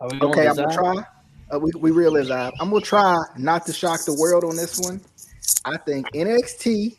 Okay, 0.00 0.46
I'm 0.46 0.54
gonna 0.54 0.72
try. 0.72 0.94
Uh, 1.52 1.58
we 1.58 1.72
we 1.76 1.90
real 1.90 2.16
is 2.16 2.30
I'm 2.30 2.52
gonna 2.58 2.80
try 2.80 3.16
not 3.36 3.66
to 3.66 3.72
shock 3.72 4.04
the 4.04 4.14
world 4.14 4.44
on 4.44 4.54
this 4.54 4.78
one. 4.78 5.00
I 5.64 5.76
think 5.76 6.06
NXT, 6.12 6.96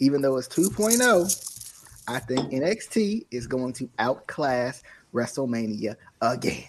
even 0.00 0.22
though 0.22 0.36
it's 0.36 0.48
2.0, 0.48 2.02
I 2.08 2.18
think 2.18 2.50
NXT 2.50 3.26
is 3.30 3.46
going 3.46 3.74
to 3.74 3.88
outclass 4.00 4.82
WrestleMania 5.14 5.94
again. 6.20 6.64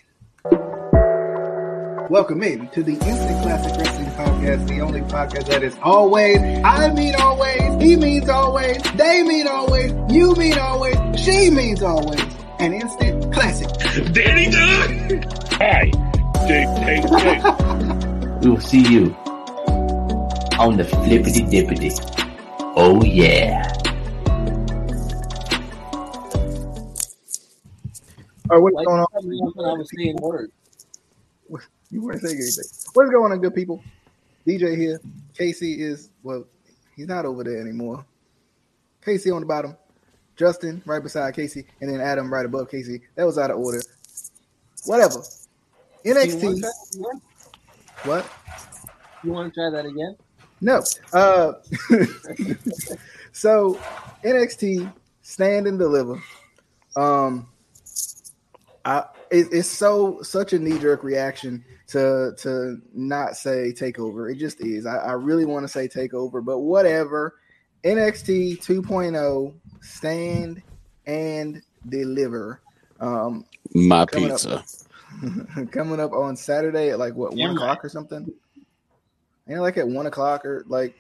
Welcome 2.10 2.44
in 2.44 2.70
to 2.70 2.84
the 2.84 2.94
Instant 2.94 3.42
Classic 3.42 3.78
Wrestling 3.78 4.12
Podcast, 4.12 4.68
the 4.68 4.82
only 4.82 5.02
podcast 5.02 5.48
that 5.48 5.64
is 5.64 5.76
always, 5.82 6.38
I 6.64 6.94
mean 6.94 7.16
always, 7.16 7.82
he 7.82 7.96
means 7.96 8.30
always, 8.30 8.82
they 8.94 9.24
mean 9.24 9.48
always, 9.48 9.92
you 10.10 10.36
mean 10.36 10.58
always, 10.60 10.96
she 11.20 11.50
means 11.50 11.82
always, 11.82 12.22
an 12.60 12.74
instant 12.74 13.17
classic. 13.38 13.68
Danny 14.14 14.50
Dunn! 14.50 15.22
Hi, 15.62 15.92
Dave, 16.48 16.70
hey, 16.82 17.02
hey. 17.20 17.40
We 18.42 18.52
will 18.52 18.62
see 18.62 18.82
you 18.82 19.14
on 20.60 20.78
the 20.78 20.84
flippity 20.86 21.42
dippity. 21.44 21.92
Oh 22.76 23.04
yeah. 23.04 23.74
All 28.50 28.56
right, 28.56 28.62
what's 28.64 28.76
Like, 28.76 28.86
going 28.86 29.02
on? 29.02 29.08
I 29.14 29.74
was 29.78 29.90
saying 29.96 30.18
words. 30.18 30.52
You 31.90 32.02
weren't 32.04 32.22
saying 32.22 32.36
anything. 32.36 32.66
What's 32.94 33.12
going 33.12 33.32
on, 33.32 33.40
good 33.40 33.56
people? 33.56 33.82
DJ 34.46 34.76
here. 34.78 35.00
Casey 35.38 35.82
is 35.82 36.10
well, 36.22 36.46
he's 36.96 37.08
not 37.08 37.26
over 37.26 37.44
there 37.46 37.62
anymore. 37.62 38.06
Casey 39.04 39.32
on 39.32 39.40
the 39.42 39.48
bottom, 39.48 39.78
Justin 40.38 40.82
right 40.86 41.02
beside 41.02 41.34
Casey, 41.36 41.66
and 41.82 41.90
then 41.90 42.00
Adam 42.00 42.32
right 42.32 42.46
above 42.46 42.70
Casey. 42.70 43.02
That 43.16 43.26
was 43.26 43.38
out 43.38 43.52
of 43.52 43.58
order. 43.58 43.82
Whatever. 44.86 45.22
You 46.04 46.14
NXT. 46.14 46.58
again? 46.58 47.22
What? 48.04 48.30
you 49.24 49.32
want 49.32 49.54
to 49.54 49.60
try 49.60 49.70
that 49.70 49.86
again? 49.86 50.16
No. 50.62 50.84
Uh, 51.14 51.54
so 53.32 53.80
NXT 54.24 54.92
stand 55.22 55.68
and 55.68 55.78
deliver. 55.78 56.22
Um, 56.96 57.48
I 58.86 59.04
it, 59.30 59.48
it's 59.52 59.68
so 59.68 60.22
such 60.22 60.54
a 60.54 60.60
knee 60.60 60.80
jerk 60.80 61.04
reaction 61.04 61.64
to 61.88 62.34
to 62.40 62.82
not 62.94 63.36
say 63.36 63.74
takeover. 63.74 64.32
It 64.32 64.38
just 64.38 64.62
is. 64.62 64.86
I, 64.86 64.98
I 64.98 65.12
really 65.14 65.46
want 65.46 65.64
to 65.64 65.68
say 65.68 65.88
takeover, 65.88 66.44
but 66.44 66.60
whatever. 66.60 67.36
NXT 67.88 68.60
2.0 68.66 69.54
stand 69.82 70.62
and 71.06 71.62
deliver. 71.88 72.62
Um, 73.00 73.46
My 73.74 74.06
Coming 74.06 74.32
up. 74.32 74.38
pizza. 74.38 74.64
coming 75.72 76.00
up 76.00 76.12
on 76.12 76.36
Saturday 76.36 76.90
at 76.90 77.00
like 77.00 77.16
what 77.16 77.32
one 77.34 77.48
right. 77.50 77.56
o'clock 77.56 77.84
or 77.86 77.90
something. 77.90 78.30
And 79.48 79.62
like 79.62 79.78
at 79.78 79.88
one 79.88 80.06
o'clock 80.06 80.46
or 80.46 80.66
like 80.68 80.96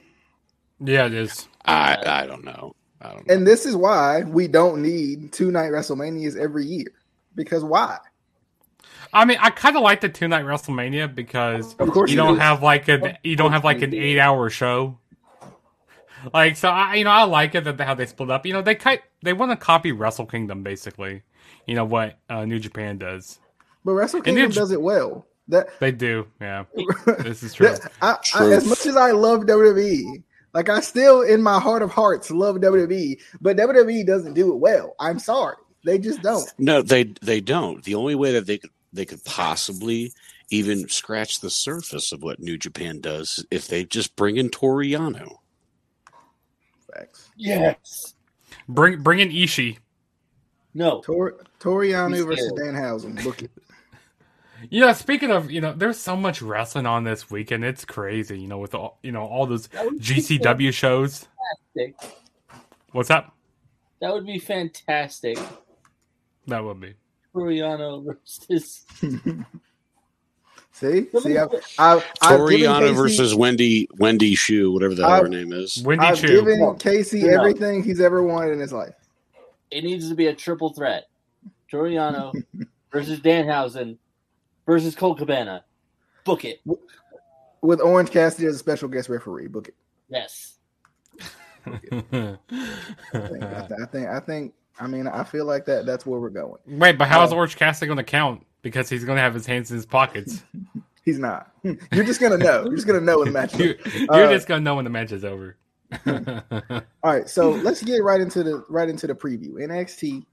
Yeah, 0.80 1.06
it 1.08 1.14
is. 1.14 1.48
I 1.66 1.98
I 2.06 2.26
don't 2.26 2.46
know. 2.46 2.74
I 3.02 3.12
don't 3.12 3.28
know. 3.28 3.34
And 3.36 3.46
this 3.46 3.66
is 3.66 3.76
why 3.76 4.22
we 4.24 4.48
don't 4.48 4.82
need 4.82 5.34
two 5.34 5.52
night 5.52 5.72
WrestleManias 5.72 6.38
every 6.38 6.66
year. 6.66 6.94
Because 7.36 7.64
why? 7.64 7.98
I 9.14 9.26
mean, 9.26 9.38
I 9.42 9.50
kind 9.50 9.76
of 9.76 9.84
like 9.84 10.02
the 10.02 10.10
two 10.10 10.28
night 10.28 10.46
WrestleMania 10.46 11.14
because 11.14 11.76
Of 11.76 11.90
course 11.92 12.10
you 12.10 12.16
you 12.18 12.24
don't 12.24 12.36
do. 12.36 12.40
have 12.40 12.64
like 12.64 12.88
a 12.88 13.18
you 13.24 13.36
don't 13.36 13.52
have 13.52 13.64
like 13.66 13.82
an 13.82 13.94
eight 13.94 14.20
hour 14.20 14.50
show. 14.50 14.98
Like 16.34 16.56
so, 16.58 16.70
I 16.70 16.96
you 16.96 17.04
know 17.04 17.12
I 17.12 17.23
like 17.23 17.56
it 17.56 17.64
that 17.64 17.80
how 17.80 17.94
they 17.96 18.06
split 18.06 18.30
up. 18.32 18.46
You 18.46 18.54
know 18.54 18.62
they 18.62 18.76
ki- 18.76 19.00
they 19.23 19.34
want 19.34 19.52
to 19.52 19.58
copy 19.58 19.92
Wrestle 19.92 20.26
Kingdom 20.26 20.64
basically. 20.64 21.24
You 21.66 21.76
know 21.76 21.86
what 21.86 22.18
uh, 22.30 22.46
New 22.46 22.59
Japan 22.59 22.98
does. 22.98 23.40
But 23.86 23.94
Wrestle 23.94 24.22
Kingdom 24.22 24.50
then- 24.50 24.52
does 24.52 24.72
it 24.72 24.82
well. 24.82 25.26
That, 25.50 25.80
They 25.80 25.92
do. 25.92 26.28
Yeah, 26.42 26.66
this 27.20 27.42
is 27.42 27.54
true. 27.54 27.68
that- 27.70 27.90
I, 28.02 28.18
I, 28.36 28.52
as 28.52 28.68
much 28.68 28.86
as 28.86 28.98
I 28.98 29.12
love 29.12 29.44
WWE, 29.44 30.22
like 30.54 30.68
I 30.68 30.82
still 30.82 31.22
in 31.22 31.42
my 31.42 31.58
heart 31.59 31.81
of 31.81 31.90
hearts 31.91 32.30
love 32.30 32.58
WWE, 32.58 33.18
but 33.40 33.56
WWE 33.56 34.06
doesn't 34.06 34.34
do 34.34 34.52
it 34.52 34.58
well. 34.58 34.94
I'm 35.00 35.20
sorry. 35.20 35.56
They 35.86 36.00
just 36.00 36.22
don't. 36.22 36.52
No, 36.58 36.81
they 36.81 37.03
they 37.22 37.40
don't. 37.40 37.81
The 37.84 37.96
only 37.96 38.16
way 38.16 38.34
that 38.34 38.46
they 38.46 38.58
could 38.58 38.72
they 38.91 39.06
could 39.06 39.24
possibly 39.24 40.12
even 40.50 40.90
scratch 40.90 41.40
the 41.40 41.50
surface 41.50 42.12
of 42.12 42.24
what 42.24 42.40
New 42.41 42.58
Japan 42.58 43.00
does 43.00 43.46
if 43.52 43.68
they 43.68 43.86
just 43.86 44.16
bring 44.18 44.36
in 44.38 44.50
Toriano. 44.50 45.38
Facts. 46.97 47.30
Yes. 47.38 48.13
Bring 48.69 49.02
bring 49.02 49.19
in 49.19 49.30
Ishii. 49.30 49.78
No. 50.74 51.02
Tor, 51.02 51.35
Toriano 51.59 52.25
versus 52.25 52.47
scared. 52.50 52.75
Danhausen. 52.75 53.24
Look 53.24 53.44
it. 53.44 53.52
Yeah, 54.72 54.94
speaking 54.94 55.30
of, 55.30 55.52
you 55.52 55.62
know, 55.62 55.72
there's 55.72 56.00
so 56.00 56.16
much 56.16 56.41
wrestling 56.41 56.88
on 56.88 57.03
this 57.03 57.30
weekend. 57.30 57.63
It's 57.63 57.85
crazy. 57.85 58.40
You 58.40 58.47
know, 58.47 58.58
with 58.58 58.74
all 58.74 58.97
you 59.03 59.12
know 59.12 59.22
all 59.24 59.46
those 59.46 59.68
That 59.68 59.85
would 59.85 60.00
be 60.00 60.03
GCW 60.03 60.74
shows. 60.74 61.28
fantastic. 61.75 62.18
What's 62.91 63.12
up? 63.12 63.35
That 64.02 64.12
would 64.12 64.25
be 64.25 64.40
fantastic. 64.40 65.38
That 66.47 66.64
would 66.64 66.79
be. 66.79 66.96
Toriano 67.35 68.03
versus 68.03 68.84
See, 70.80 71.08
see, 71.22 71.38
I've, 71.40 71.50
I've, 71.80 72.06
I've 72.22 72.48
given 72.50 72.68
Toriano 72.70 72.80
Casey- 72.82 72.94
versus 72.94 73.34
Wendy 73.36 73.90
Wendy 73.98 74.36
Shu, 74.36 74.72
whatever 74.72 74.94
the 74.94 75.08
hell 75.08 75.24
her 75.24 75.28
name 75.28 75.52
is. 75.52 75.82
Wendy 75.84 76.06
I've 76.06 76.18
Choo. 76.20 76.28
given 76.28 76.76
Casey 76.78 77.24
No. 77.24 77.30
everything 77.40 77.84
he's 77.84 78.00
ever 78.00 78.22
wanted 78.22 78.52
in 78.54 78.60
his 78.60 78.72
life. 78.72 78.94
it 79.72 79.84
needs 79.84 80.08
to 80.08 80.14
be 80.16 80.28
a 80.28 80.36
triple 80.36 80.70
threat. 80.74 81.06
Toriano 81.72 82.32
versus 82.92 83.20
Danhausen 83.22 83.98
versus 84.68 84.94
Colt 84.96 85.18
Cabana. 85.18 85.64
Book 86.24 86.46
it. 86.46 86.62
With 87.62 87.82
Orange 87.82 88.12
Cassidy 88.12 88.46
as 88.48 88.56
a 88.56 88.59
special 88.59 88.88
guest 88.88 89.09
referee. 89.09 89.48
Book 89.48 89.70
it. 89.70 89.76
Yes. 90.09 90.59
I 91.66 91.72
think, 91.80 92.04
I, 92.04 92.38
th- 93.68 93.80
I 93.82 93.86
think. 93.92 94.08
I 94.08 94.20
think. 94.20 94.54
I 94.80 94.88
mean, 94.88 95.08
I 95.08 95.24
feel 95.24 95.46
like 95.46 95.66
that. 95.66 95.86
That's 95.86 96.06
where 96.06 96.20
we're 96.20 96.30
going. 96.30 96.59
Wait, 96.68 96.98
but 97.00 97.08
how 97.08 97.24
is 97.24 97.32
Uh, 97.32 97.36
Orange 97.36 97.56
Cassidy 97.56 97.88
going 97.88 97.98
to 97.98 98.04
count? 98.04 98.46
Because 98.62 98.90
he's 98.90 99.03
going 99.03 99.16
to 99.18 99.22
have 99.22 99.34
his 99.34 99.45
hands 99.45 99.69
in 99.72 99.75
his 99.78 99.85
pockets. 99.85 100.44
He's 101.06 101.19
not. 101.19 101.53
You're 101.63 102.03
just 102.03 102.19
gonna 102.19 102.38
know. 102.38 102.66
You're 102.66 102.75
just 102.75 102.85
gonna 102.85 103.00
know 103.00 103.22
in 103.22 103.28
the 103.28 103.31
match. 103.31 103.56
you, 103.59 103.75
you're 103.95 104.25
Uh, 104.25 104.34
just 104.34 104.45
going 104.45 104.59
to 104.59 104.63
know 104.66 104.75
when 104.75 104.84
the 104.84 104.90
match 104.91 105.13
is 105.13 105.23
over. 105.23 105.56
All 106.06 106.81
right, 107.01 107.29
so 107.29 107.51
let's 107.51 107.81
get 107.81 108.03
right 108.03 108.19
into 108.19 108.44
the 108.44 108.66
right 108.67 108.90
into 108.90 109.07
the 109.07 109.16
preview. 109.16 109.53
NXT 109.53 110.25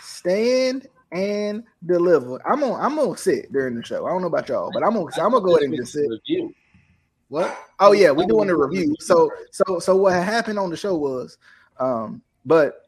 stand 0.00 0.88
and 1.12 1.64
deliver. 1.84 2.40
I'm 2.48 2.60
gonna 2.60 2.74
I'm 2.74 2.96
gonna 2.96 3.16
sit 3.16 3.52
during 3.52 3.74
the 3.74 3.84
show. 3.84 4.06
I 4.06 4.10
don't 4.10 4.22
know 4.22 4.28
about 4.28 4.48
y'all, 4.48 4.70
but 4.72 4.82
I'm 4.82 4.94
gonna 4.94 5.06
I'm 5.18 5.32
gonna 5.32 5.44
go 5.44 5.56
ahead 5.56 5.68
and 5.68 5.76
just 5.76 5.92
sit. 5.92 6.08
Review. 6.08 6.54
What? 7.28 7.58
Oh 7.78 7.92
yeah, 7.92 8.10
we're 8.10 8.26
doing 8.26 8.48
the 8.48 8.56
review. 8.56 8.94
So 9.00 9.30
so 9.50 9.78
so 9.80 9.96
what 9.96 10.14
happened 10.14 10.58
on 10.58 10.70
the 10.70 10.76
show 10.78 10.96
was, 10.96 11.36
um, 11.78 12.22
but 12.46 12.85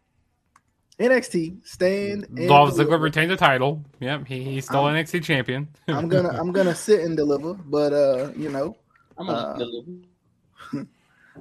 NXT 0.99 1.65
stand 1.67 2.25
and 2.37 2.49
Dolph 2.49 2.71
Ziggler 2.73 2.77
deliver. 2.77 2.99
retained 2.99 3.31
the 3.31 3.37
title. 3.37 3.85
Yep, 4.01 4.27
he, 4.27 4.43
he's 4.43 4.65
still 4.65 4.85
I'm- 4.85 4.97
NXT 4.97 5.23
champion. 5.25 5.69
I'm 5.87 6.09
gonna 6.09 6.31
I'm 6.31 6.53
gonna 6.53 6.75
sit 6.89 7.01
and 7.01 7.17
deliver, 7.17 7.55
but 7.55 7.93
uh, 7.93 8.33
you 8.37 8.49
know, 8.51 8.77
I'm 9.17 9.27
gonna 9.27 9.39
Uh, 9.39 9.59
deliver. 9.59 9.91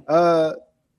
uh, 0.08 0.54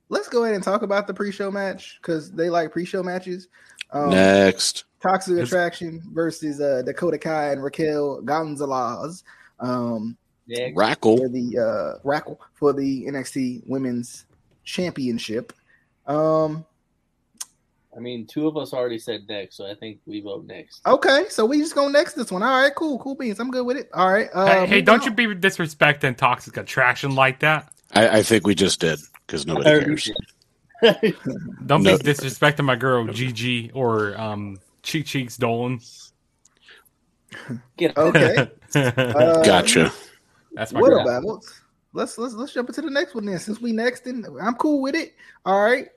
let's 0.08 0.28
go 0.28 0.44
ahead 0.44 0.54
and 0.54 0.64
talk 0.64 0.82
about 0.82 1.06
the 1.06 1.14
pre-show 1.14 1.50
match 1.50 1.98
because 2.00 2.32
they 2.32 2.50
like 2.50 2.72
pre-show 2.72 3.02
matches. 3.02 3.48
Um, 3.92 4.10
Next. 4.10 4.84
Toxic 5.02 5.34
It's- 5.34 5.48
Attraction 5.48 6.02
versus 6.12 6.60
uh, 6.60 6.82
Dakota 6.84 7.18
Kai 7.18 7.52
and 7.52 7.62
Raquel 7.62 8.20
Gonzalez 8.22 9.22
um, 9.60 10.16
Next. 10.48 10.76
Rackle. 10.76 11.18
for 11.18 11.28
the 11.28 11.58
uh, 11.58 12.00
Rackle 12.02 12.40
for 12.54 12.72
the 12.72 13.04
NXT 13.06 13.62
Women's 13.68 14.24
Championship. 14.64 15.52
Um, 16.06 16.64
I 17.98 18.00
mean, 18.00 18.26
two 18.28 18.46
of 18.46 18.56
us 18.56 18.72
already 18.72 18.98
said 19.00 19.26
next, 19.28 19.56
so 19.56 19.66
I 19.68 19.74
think 19.74 19.98
we 20.06 20.20
vote 20.20 20.46
next. 20.46 20.86
okay, 20.86 21.24
so 21.30 21.44
we 21.44 21.58
just 21.58 21.74
go 21.74 21.88
next 21.88 22.14
this 22.14 22.30
one. 22.30 22.44
All 22.44 22.62
right, 22.62 22.72
cool, 22.72 22.96
cool 23.00 23.16
beans. 23.16 23.40
I'm 23.40 23.50
good 23.50 23.66
with 23.66 23.76
it. 23.76 23.90
All 23.92 24.08
right. 24.12 24.28
Uh, 24.32 24.46
hey, 24.46 24.66
hey, 24.66 24.80
don't 24.82 25.00
on. 25.00 25.06
you 25.06 25.10
be 25.10 25.26
disrespecting 25.34 26.16
Toxic 26.16 26.56
Attraction 26.56 27.16
like 27.16 27.40
that. 27.40 27.72
I, 27.94 28.18
I 28.18 28.22
think 28.22 28.46
we 28.46 28.54
just 28.54 28.78
did 28.80 29.00
because 29.26 29.46
nobody 29.46 29.68
I 29.70 29.80
cares. 29.80 30.10
Don't 31.66 31.82
No. 31.82 31.98
be 31.98 32.04
disrespecting 32.04 32.64
my 32.64 32.76
girl 32.76 33.04
Gigi 33.08 33.72
or 33.72 34.16
um, 34.16 34.60
Cheek 34.84 35.06
Cheeks 35.06 35.36
Dolan. 35.36 35.80
Get 37.76 37.96
Okay. 37.96 38.50
Uh, 38.76 39.42
Gotcha. 39.44 39.90
That's 40.52 40.72
my 40.74 40.80
What 40.80 40.90
girl. 40.90 41.00
about 41.00 41.24
it? 41.24 41.44
Let's 41.94 42.18
let's 42.18 42.34
let's 42.34 42.52
jump 42.52 42.68
into 42.68 42.82
the 42.82 42.90
next 42.90 43.14
one 43.14 43.24
then. 43.24 43.38
Since 43.38 43.60
we 43.62 43.72
next 43.72 44.06
in, 44.06 44.24
I'm 44.42 44.54
cool 44.56 44.82
with 44.82 44.94
it. 44.94 45.14
All 45.46 45.60
right. 45.64 45.88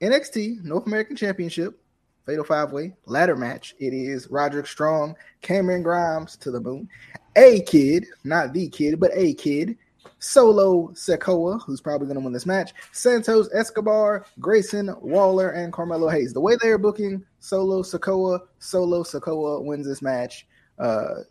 NXT 0.00 0.62
North 0.64 0.86
American 0.86 1.16
Championship 1.16 1.80
Fatal 2.26 2.44
Five 2.44 2.72
Way 2.72 2.94
ladder 3.06 3.36
match. 3.36 3.74
It 3.78 3.94
is 3.94 4.28
Roderick 4.30 4.66
Strong, 4.66 5.16
Cameron 5.42 5.82
Grimes 5.82 6.36
to 6.38 6.50
the 6.50 6.60
moon, 6.60 6.88
a 7.36 7.60
kid, 7.62 8.06
not 8.24 8.52
the 8.52 8.68
kid, 8.68 8.98
but 9.00 9.10
a 9.14 9.34
kid, 9.34 9.76
Solo 10.18 10.88
Sikoa, 10.88 11.62
who's 11.64 11.80
probably 11.80 12.06
going 12.06 12.18
to 12.18 12.24
win 12.24 12.32
this 12.32 12.46
match, 12.46 12.72
Santos 12.92 13.48
Escobar, 13.54 14.26
Grayson 14.40 14.94
Waller, 15.00 15.50
and 15.50 15.72
Carmelo 15.72 16.08
Hayes. 16.08 16.32
The 16.32 16.40
way 16.40 16.56
they're 16.60 16.78
booking 16.78 17.24
Solo 17.38 17.82
Sikoa, 17.82 18.40
Solo 18.58 19.02
Sikoa 19.02 19.64
wins 19.64 19.86
this 19.86 20.02
match. 20.02 20.46
Uh, 20.78 21.22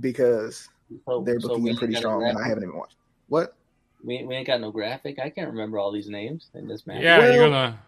because 0.00 0.68
So, 1.06 1.22
they're 1.22 1.40
booking 1.40 1.62
we 1.62 1.70
him 1.70 1.76
pretty 1.76 1.94
strong, 1.94 2.22
and 2.24 2.38
I 2.38 2.46
haven't 2.46 2.64
even 2.64 2.76
watched. 2.76 2.96
What? 3.28 3.56
We, 4.04 4.24
we 4.24 4.34
ain't 4.36 4.46
got 4.46 4.60
no 4.60 4.70
graphic. 4.70 5.18
I 5.18 5.30
can't 5.30 5.48
remember 5.48 5.78
all 5.78 5.90
these 5.90 6.08
names 6.08 6.50
in 6.54 6.68
this 6.68 6.86
match. 6.86 7.02
Yeah, 7.02 7.18
Well- 7.18 7.32
you're 7.34 7.48
gonna. 7.48 7.78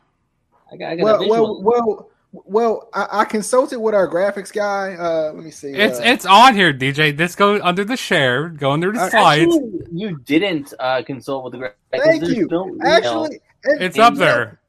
I 0.72 0.76
got, 0.76 0.92
I 0.92 0.96
got 0.96 1.04
Well, 1.04 1.28
well, 1.28 1.62
well, 1.62 2.10
well. 2.32 2.88
I, 2.94 3.20
I 3.20 3.24
consulted 3.24 3.78
with 3.80 3.94
our 3.94 4.06
graphics 4.08 4.52
guy. 4.52 4.94
Uh, 4.94 5.32
let 5.34 5.44
me 5.44 5.50
see. 5.50 5.68
It's 5.72 5.98
uh, 5.98 6.02
it's 6.04 6.26
on 6.26 6.54
here, 6.54 6.72
DJ. 6.74 7.16
This 7.16 7.34
go 7.34 7.60
under 7.62 7.84
the 7.84 7.96
share, 7.96 8.48
go 8.50 8.70
under 8.72 8.92
the 8.92 9.00
Uh, 9.00 9.10
slides. 9.10 9.54
Actually, 9.54 9.80
you 9.92 10.18
didn't 10.18 10.74
uh, 10.78 11.02
consult 11.06 11.44
with 11.44 11.52
the 11.54 11.58
graphics. 11.58 12.02
Thank 12.04 12.24
you. 12.28 12.46
no. 12.50 12.76
Actually, 12.84 13.40
and- 13.64 13.80
It's 13.82 13.98
up 13.98 14.12
and- 14.12 14.20
there. 14.20 14.60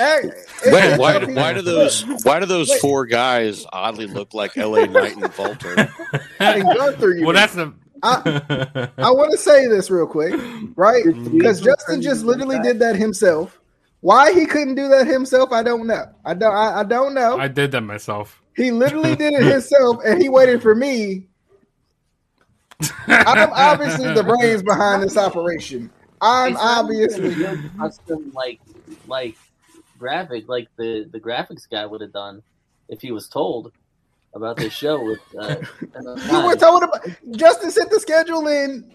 Ac- 0.00 0.30
Wait, 0.66 0.98
why, 0.98 1.18
do- 1.20 1.32
why 1.32 1.52
do 1.52 1.62
those 1.62 2.04
why 2.24 2.40
do 2.40 2.46
those 2.46 2.68
Wait. 2.70 2.80
four 2.80 3.06
guys 3.06 3.64
oddly 3.72 4.08
look 4.08 4.34
like 4.34 4.56
L.A. 4.58 4.88
Knight 4.88 5.14
and 5.14 5.22
Volter? 5.26 5.88
And 6.40 6.64
Gunther, 6.64 7.14
you 7.14 7.24
well, 7.24 7.34
mean. 7.34 7.34
that's 7.34 7.54
the. 7.54 7.72
I 8.98 9.10
want 9.12 9.30
to 9.30 9.38
say 9.38 9.68
this 9.68 9.88
real 9.88 10.08
quick, 10.08 10.34
right? 10.74 11.04
Because 11.30 11.60
Justin 11.60 12.02
just 12.02 12.24
literally 12.24 12.58
did 12.60 12.80
that 12.80 12.96
himself. 12.96 13.59
Why 14.00 14.32
he 14.32 14.46
couldn't 14.46 14.76
do 14.76 14.88
that 14.88 15.06
himself, 15.06 15.52
I 15.52 15.62
don't 15.62 15.86
know. 15.86 16.06
I 16.24 16.34
don't. 16.34 16.54
I, 16.54 16.80
I 16.80 16.84
don't 16.84 17.14
know. 17.14 17.38
I 17.38 17.48
did 17.48 17.72
that 17.72 17.82
myself. 17.82 18.40
He 18.56 18.70
literally 18.70 19.14
did 19.14 19.34
it 19.34 19.42
himself, 19.52 19.98
and 20.04 20.20
he 20.20 20.28
waited 20.28 20.62
for 20.62 20.74
me. 20.74 21.26
I'm 23.06 23.50
obviously 23.52 24.12
the 24.14 24.24
brains 24.24 24.62
behind 24.62 25.02
this 25.02 25.16
operation. 25.16 25.90
I'm 26.20 26.56
obviously. 26.56 27.30
even 27.30 27.44
a 27.44 27.56
good 27.56 27.78
custom 27.78 28.32
like 28.34 28.60
like 29.06 29.36
graphic 29.98 30.48
like 30.48 30.68
the 30.76 31.08
the 31.10 31.20
graphics 31.20 31.68
guy 31.70 31.84
would 31.84 32.00
have 32.00 32.12
done 32.12 32.42
if 32.88 33.00
he 33.00 33.12
was 33.12 33.28
told 33.28 33.72
about 34.34 34.56
this 34.56 34.72
show 34.72 35.02
with 35.04 35.20
uh, 35.38 35.56
enough 35.98 36.26
You 36.30 36.46
were 36.46 36.56
told 36.56 36.82
about. 36.82 37.06
Justin 37.32 37.70
sent 37.70 37.90
the 37.90 38.00
schedule 38.00 38.46
in 38.46 38.94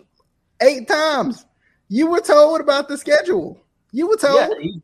eight 0.62 0.88
times. 0.88 1.46
You 1.90 2.08
were 2.08 2.22
told 2.22 2.62
about 2.62 2.88
the 2.88 2.98
schedule. 2.98 3.60
You 3.92 4.08
were 4.08 4.18
told. 4.18 4.36
Yeah, 4.36 4.50
he, 4.60 4.82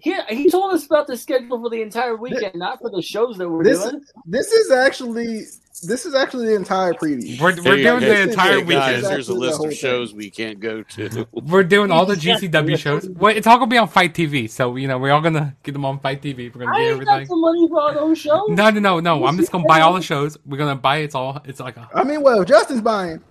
he, 0.00 0.14
he 0.28 0.50
told 0.50 0.72
us 0.74 0.86
about 0.86 1.06
the 1.06 1.16
schedule 1.16 1.60
for 1.60 1.70
the 1.70 1.82
entire 1.82 2.16
weekend, 2.16 2.54
not 2.56 2.80
for 2.80 2.90
the 2.90 3.02
shows 3.02 3.38
that 3.38 3.48
we're 3.48 3.64
This- 3.64 3.82
doing. 3.82 4.04
This 4.26 4.52
is 4.52 4.70
actually. 4.70 5.44
This 5.82 6.04
is 6.04 6.14
actually 6.14 6.48
the 6.48 6.56
entire 6.56 6.92
preview. 6.92 7.40
We're, 7.40 7.54
we're 7.64 7.76
doing 7.76 8.00
hey, 8.02 8.08
the 8.08 8.20
entire 8.30 8.56
hey, 8.56 8.64
guys, 8.64 8.66
weekend. 8.66 9.06
here's 9.06 9.30
a 9.30 9.32
Exactly 9.32 9.34
the 9.34 9.40
list 9.40 9.56
whole 9.56 9.66
of 9.66 9.70
thing. 9.72 9.78
shows 9.80 10.12
we 10.12 10.28
can't 10.28 10.60
go 10.60 10.82
to. 10.82 11.26
We're 11.32 11.64
doing 11.64 11.90
all 11.90 12.04
the 12.04 12.16
GCW 12.16 12.76
shows. 12.76 13.08
Well, 13.08 13.34
it's 13.34 13.46
all 13.46 13.56
gonna 13.56 13.70
be 13.70 13.78
on 13.78 13.88
FITE 13.88 14.12
TV, 14.12 14.50
so 14.50 14.76
you 14.76 14.88
know 14.88 14.98
we're 14.98 15.10
all 15.12 15.22
gonna 15.22 15.56
get 15.62 15.72
them 15.72 15.86
on 15.86 15.98
FITE 16.00 16.20
TV. 16.20 16.54
We're 16.54 16.66
gonna 16.66 16.76
I 16.76 16.80
get 16.80 16.90
ain't 16.96 17.04
got 17.06 17.12
everything. 17.14 17.28
the 17.28 17.36
money 17.36 17.68
for 17.68 17.80
all 17.80 17.94
those 17.94 18.18
shows. 18.18 18.50
No, 18.50 18.68
no, 18.68 18.78
no, 18.80 19.00
no. 19.00 19.24
I'm 19.24 19.38
just 19.38 19.50
gonna 19.50 19.64
buy 19.64 19.80
all 19.80 19.94
the 19.94 20.02
shows. 20.02 20.36
We're 20.44 20.58
gonna 20.58 20.76
buy 20.76 20.98
it's 20.98 21.14
all. 21.14 21.40
It's 21.46 21.60
like 21.60 21.78
I 21.94 22.04
mean, 22.04 22.20
well, 22.20 22.44
Justin's 22.44 22.82
buying. 22.82 23.22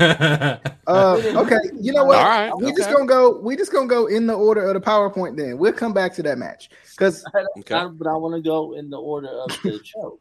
A. 0.00 0.60
Uh, 0.86 1.20
okay, 1.36 1.58
you 1.80 1.92
know 1.92 2.04
what? 2.04 2.18
All 2.18 2.24
right, 2.24 2.52
we 2.56 2.72
just 2.72 2.90
gonna 2.90 3.06
go. 3.06 3.38
We 3.40 3.56
just 3.56 3.72
gonna 3.72 3.86
go 3.86 4.06
in 4.06 4.26
the 4.26 4.34
order 4.34 4.64
of 4.66 4.74
the 4.74 4.80
PowerPoint. 4.80 5.36
Then 5.36 5.58
we'll 5.58 5.72
come 5.72 5.92
back 5.92 6.14
to 6.14 6.22
that 6.22 6.38
match 6.38 6.70
because 6.92 7.24
Okay. 7.58 7.86
But 7.92 8.06
I 8.06 8.16
want 8.16 8.34
to 8.34 8.42
go 8.42 8.74
in 8.74 8.90
the 8.90 8.98
order 8.98 9.28
of 9.28 9.48
the 9.62 9.80
show. 9.84 10.18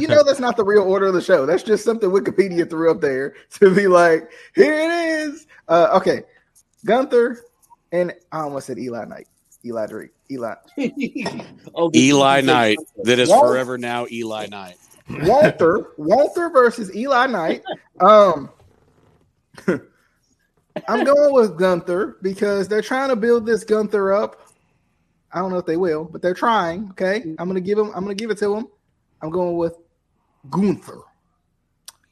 you 0.00 0.06
know 0.06 0.22
that's 0.22 0.38
not 0.38 0.56
the 0.56 0.64
real 0.64 0.82
order 0.84 1.06
of 1.06 1.14
the 1.14 1.20
show. 1.20 1.44
That's 1.44 1.62
just 1.62 1.84
something 1.84 2.08
Wikipedia 2.08 2.68
threw 2.68 2.90
up 2.90 3.00
there 3.00 3.34
to 3.60 3.74
be 3.74 3.88
like, 3.88 4.30
here 4.54 4.74
it 4.74 4.90
is. 4.90 5.46
Uh, 5.68 5.88
okay, 5.94 6.22
Gunther 6.84 7.44
and 7.92 8.12
I 8.32 8.40
almost 8.40 8.66
said 8.66 8.78
Eli 8.78 9.04
Knight, 9.04 9.28
Eli 9.64 9.86
Drake, 9.86 10.10
Eli 10.30 10.54
oh, 11.74 11.90
Eli 11.94 12.38
you 12.38 12.46
Knight, 12.46 12.78
that 13.04 13.18
is 13.18 13.28
What? 13.28 13.46
forever 13.46 13.78
now 13.78 14.06
Eli 14.10 14.46
Knight. 14.46 14.76
Walter, 15.08 15.88
Walter 15.96 16.50
versus 16.50 16.94
Eli 16.94 17.26
Knight. 17.26 17.62
Um, 18.00 18.50
I'm 20.88 21.04
going 21.04 21.32
with 21.32 21.58
Gunther 21.58 22.18
because 22.22 22.68
they're 22.68 22.82
trying 22.82 23.10
to 23.10 23.16
build 23.16 23.46
this 23.46 23.64
Gunther 23.64 24.12
up. 24.12 24.40
I 25.32 25.38
don't 25.40 25.50
know 25.50 25.58
if 25.58 25.66
they 25.66 25.76
will, 25.76 26.04
but 26.04 26.22
they're 26.22 26.34
trying. 26.34 26.90
Okay, 26.90 27.22
I'm 27.38 27.48
gonna 27.48 27.60
give 27.60 27.78
him. 27.78 27.90
I'm 27.94 28.02
gonna 28.02 28.14
give 28.14 28.30
it 28.30 28.38
to 28.38 28.54
him. 28.54 28.68
I'm 29.20 29.30
going 29.30 29.56
with 29.56 29.76
Gunther. 30.50 31.00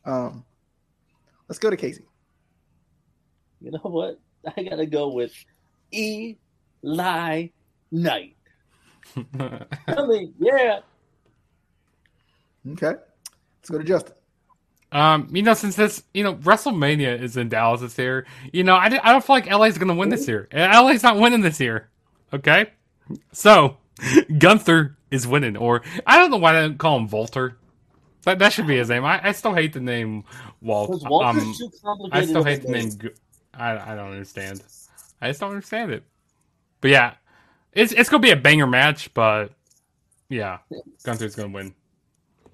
Um, 0.04 0.44
let's 1.48 1.58
go 1.58 1.70
to 1.70 1.76
Casey. 1.76 2.04
You 3.60 3.70
know 3.70 3.78
what? 3.78 4.18
I 4.56 4.64
gotta 4.64 4.86
go 4.86 5.08
with 5.08 5.32
Eli 5.92 7.48
Knight. 7.90 8.36
I 9.16 10.06
mean, 10.06 10.34
yeah. 10.38 10.80
Okay, 12.70 12.94
let's 13.58 13.70
go 13.70 13.78
to 13.78 13.84
Justin. 13.84 14.14
Um, 14.92 15.28
you 15.32 15.42
know, 15.42 15.54
since 15.54 15.74
this, 15.74 16.02
you 16.12 16.22
know, 16.22 16.34
WrestleMania 16.34 17.20
is 17.20 17.36
in 17.38 17.48
Dallas 17.48 17.80
this 17.80 17.96
year, 17.96 18.26
you 18.52 18.62
know, 18.62 18.74
I, 18.74 18.86
I 18.86 19.12
don't 19.12 19.24
feel 19.24 19.36
like 19.36 19.50
LA's 19.50 19.78
gonna 19.78 19.94
win 19.94 20.10
this 20.10 20.28
year. 20.28 20.48
And 20.50 20.70
LA's 20.70 21.02
not 21.02 21.18
winning 21.18 21.40
this 21.40 21.58
year. 21.60 21.88
Okay? 22.32 22.70
So, 23.32 23.78
Gunther 24.38 24.98
is 25.10 25.26
winning. 25.26 25.56
Or, 25.56 25.82
I 26.06 26.18
don't 26.18 26.30
know 26.30 26.36
why 26.36 26.52
they 26.52 26.60
don't 26.60 26.78
call 26.78 26.98
him 26.98 27.08
Volter. 27.08 27.54
That, 28.24 28.38
that 28.38 28.52
should 28.52 28.66
be 28.66 28.76
his 28.76 28.90
name. 28.90 29.04
I, 29.04 29.28
I 29.28 29.32
still 29.32 29.54
hate 29.54 29.72
the 29.72 29.80
name 29.80 30.24
Walt. 30.60 31.02
Walter 31.08 31.40
Um, 31.40 31.54
too 31.58 31.70
I 32.12 32.24
still 32.26 32.44
hate 32.44 32.62
the 32.62 32.68
name. 32.68 32.90
I, 33.54 33.92
I 33.92 33.94
don't 33.96 34.12
understand. 34.12 34.62
I 35.20 35.28
just 35.28 35.40
don't 35.40 35.50
understand 35.50 35.90
it. 35.90 36.04
But 36.80 36.90
yeah, 36.90 37.14
it's 37.72 37.92
it's 37.92 38.08
gonna 38.08 38.20
be 38.20 38.30
a 38.30 38.36
banger 38.36 38.66
match. 38.66 39.12
But 39.14 39.52
yeah, 40.28 40.58
Gunther's 41.04 41.34
gonna 41.34 41.52
win. 41.52 41.74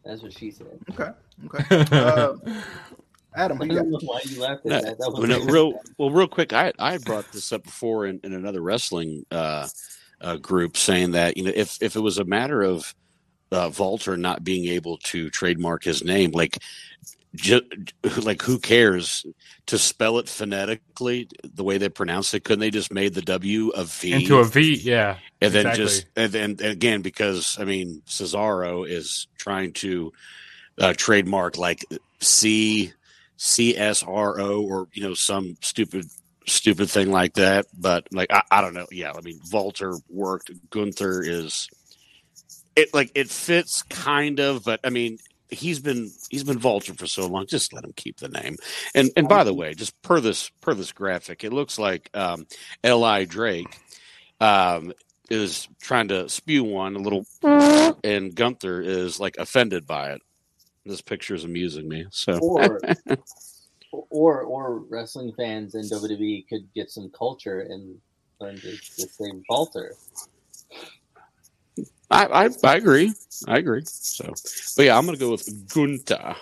That's 0.09 0.23
what 0.23 0.33
she 0.33 0.51
said. 0.51 0.79
Okay, 0.91 1.11
okay. 1.55 1.85
Uh, 1.93 2.35
Adam, 3.37 3.61
I 3.61 3.67
you 3.67 3.75
don't 3.75 3.91
know 3.91 3.99
why 4.03 4.21
you 4.25 4.41
laughed 4.41 4.65
at 4.65 4.83
that. 4.83 4.99
That 4.99 5.11
was 5.11 5.21
well, 5.21 5.29
no, 5.47 5.53
real 5.53 5.81
well, 5.99 6.11
real 6.11 6.27
quick. 6.27 6.55
I 6.55 6.73
I 6.79 6.97
brought 6.97 7.31
this 7.31 7.53
up 7.53 7.63
before 7.63 8.07
in, 8.07 8.19
in 8.25 8.33
another 8.33 8.63
wrestling 8.63 9.27
uh, 9.31 9.69
uh, 10.23 10.37
group, 10.37 10.79
saying 10.79 11.11
that 11.11 11.37
you 11.37 11.45
know 11.45 11.53
if 11.55 11.77
if 11.83 11.95
it 11.95 12.01
was 12.01 12.17
a 12.17 12.25
matter 12.25 12.63
of 12.63 12.95
uh, 13.53 13.69
Volter 13.69 14.19
not 14.19 14.43
being 14.43 14.65
able 14.69 14.97
to 14.99 15.29
trademark 15.29 15.85
his 15.85 16.03
name, 16.03 16.31
like 16.31 16.57
ju- 17.35 17.63
like 18.23 18.43
who 18.43 18.59
cares 18.59 19.25
to 19.67 19.79
spell 19.79 20.19
it 20.19 20.29
phonetically 20.29 21.29
the 21.43 21.65
way 21.65 21.79
they 21.79 21.89
pronounce 21.89 22.35
it? 22.35 22.45
Couldn't 22.45 22.61
they 22.61 22.71
just 22.71 22.93
made 22.93 23.15
the 23.15 23.23
W 23.23 23.71
a 23.71 23.85
V 23.85 24.13
Into 24.13 24.39
a 24.39 24.45
V, 24.45 24.75
yeah. 24.75 25.19
and 25.41 25.53
then 25.53 25.75
just 25.75 26.07
and 26.17 26.33
then 26.33 26.51
and 26.51 26.61
again 26.61 27.03
because 27.03 27.59
I 27.61 27.65
mean 27.65 28.03
Cesaro 28.07 28.89
is 28.89 29.27
trying 29.37 29.73
to 29.75 30.13
uh, 30.79 30.95
trademark 30.97 31.59
like 31.59 31.85
C 32.21 32.93
C 33.37 33.77
S 33.77 34.03
R 34.03 34.41
O 34.41 34.63
or 34.63 34.89
you 34.93 35.03
know 35.03 35.15
some 35.15 35.57
stupid 35.61 36.07
stupid 36.47 36.91
thing 36.91 37.11
like 37.11 37.35
that. 37.35 37.67
But 37.79 38.09
like 38.13 38.33
I, 38.33 38.43
I 38.51 38.61
don't 38.61 38.75
know. 38.75 38.87
Yeah, 38.91 39.13
I 39.17 39.21
mean 39.21 39.39
Volter 39.41 40.01
worked. 40.09 40.51
Gunther 40.71 41.23
is 41.23 41.69
it 42.79 42.95
like 42.95 43.11
it 43.15 43.29
fits 43.29 43.83
kind 43.83 44.39
of, 44.41 44.65
but 44.65 44.81
I 44.85 44.91
mean 44.91 45.19
he's 45.51 45.81
been 45.81 46.11
he's 46.31 46.45
been 46.45 46.59
Vulture 46.59 46.95
for 46.95 47.07
so 47.07 47.27
long. 47.27 47.47
Just 47.47 47.73
let 47.73 47.85
him 47.85 47.93
keep 47.97 48.19
the 48.19 48.29
name. 48.29 48.57
And 48.95 49.11
and 49.17 49.29
by 49.29 49.45
the 49.45 49.55
way, 49.55 49.75
just 49.75 50.01
per 50.03 50.21
this 50.21 50.51
per 50.61 50.75
this 50.75 50.93
graphic, 50.93 51.45
it 51.45 51.53
looks 51.53 51.79
like 51.79 52.11
um, 52.15 52.47
L.I. 52.85 53.25
Drake 53.25 53.79
um, 54.41 54.93
is 55.31 55.69
trying 55.81 56.09
to 56.09 56.29
spew 56.29 56.65
one 56.65 56.97
a 56.97 56.99
little, 56.99 57.27
and 58.05 58.35
Gunther 58.35 58.81
is 58.83 59.21
like 59.21 59.37
offended 59.39 59.87
by 59.87 60.13
it. 60.13 60.23
This 60.85 61.01
picture 61.03 61.35
is 61.35 61.45
amusing 61.45 61.89
me. 61.89 62.07
So 62.11 62.39
or 62.39 62.81
or 63.93 64.43
or 64.43 64.79
wrestling 64.81 65.33
fans 65.37 65.75
in 65.75 65.83
WWE 65.83 66.49
could 66.49 66.69
get 66.75 66.91
some 66.91 67.11
culture 67.11 67.61
and 67.61 67.99
learn 68.41 68.57
to, 68.57 68.71
to 68.71 69.09
say 69.09 69.31
Walter. 69.49 69.95
I, 72.11 72.27
I 72.27 72.49
I 72.65 72.77
agree. 72.77 73.13
I 73.47 73.59
agree. 73.59 73.83
So, 73.85 74.33
but 74.77 74.85
yeah, 74.85 74.97
I'm 74.97 75.05
gonna 75.05 75.19
go 75.19 75.33
with 75.33 75.69
Gunther. 75.69 76.37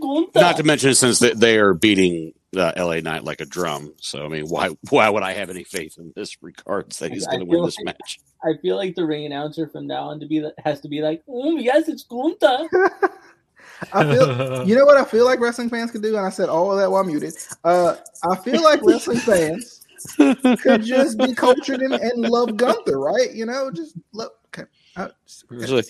Gunther. 0.00 0.40
Not 0.40 0.56
to 0.58 0.62
mention 0.62 0.94
since 0.94 1.18
they, 1.18 1.32
they 1.32 1.58
are 1.58 1.74
beating 1.74 2.32
uh, 2.56 2.72
LA 2.76 3.00
Knight 3.00 3.24
like 3.24 3.40
a 3.40 3.46
drum. 3.46 3.94
So 4.00 4.24
I 4.24 4.28
mean, 4.28 4.46
why 4.46 4.70
why 4.90 5.08
would 5.08 5.22
I 5.22 5.32
have 5.32 5.50
any 5.50 5.64
faith 5.64 5.96
in 5.98 6.12
this 6.14 6.42
regards 6.42 6.98
that 6.98 7.12
he's 7.12 7.26
I 7.26 7.32
going 7.32 7.40
to 7.40 7.46
win 7.46 7.64
this 7.64 7.78
like- 7.78 7.96
match? 7.98 8.20
I 8.44 8.52
feel 8.62 8.76
like 8.76 8.94
the 8.94 9.04
ring 9.04 9.26
announcer 9.26 9.66
from 9.66 9.88
now 9.88 10.10
on 10.10 10.20
to 10.20 10.26
be 10.26 10.48
has 10.64 10.80
to 10.82 10.88
be 10.88 11.00
like, 11.00 11.22
oh 11.28 11.56
yes, 11.56 11.88
it's 11.88 12.04
Gunther. 12.04 12.68
I 13.92 14.02
feel. 14.04 14.66
You 14.66 14.76
know 14.76 14.84
what 14.84 14.96
I 14.96 15.04
feel 15.04 15.24
like 15.24 15.40
wrestling 15.40 15.70
fans 15.70 15.90
could 15.90 16.02
do, 16.02 16.16
and 16.16 16.26
I 16.26 16.30
said 16.30 16.48
all 16.48 16.72
of 16.72 16.78
that 16.78 16.90
while 16.90 17.04
muted. 17.04 17.34
Uh, 17.64 17.96
I 18.30 18.36
feel 18.36 18.62
like 18.62 18.82
wrestling 18.82 19.18
fans 19.18 19.86
could 20.16 20.84
just 20.84 21.18
be 21.18 21.34
cultured 21.34 21.80
and, 21.80 21.94
and 21.94 22.22
love 22.22 22.56
Gunther, 22.56 22.98
right? 22.98 23.32
You 23.32 23.46
know, 23.46 23.70
just 23.70 23.96
love. 24.12 24.30
Okay. 24.48 24.64
Uh, 24.96 25.08
It's 25.50 25.70
like, 25.70 25.84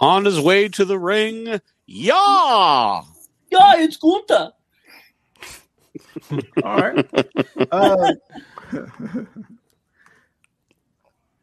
on 0.00 0.24
his 0.24 0.40
way 0.40 0.68
to 0.68 0.84
the 0.84 0.98
ring, 0.98 1.60
yeah. 1.86 3.02
Yeah, 3.50 3.74
it's 3.76 3.96
Gunther. 3.96 4.52
All 6.64 6.80
right. 6.80 7.06
Uh, 7.72 8.12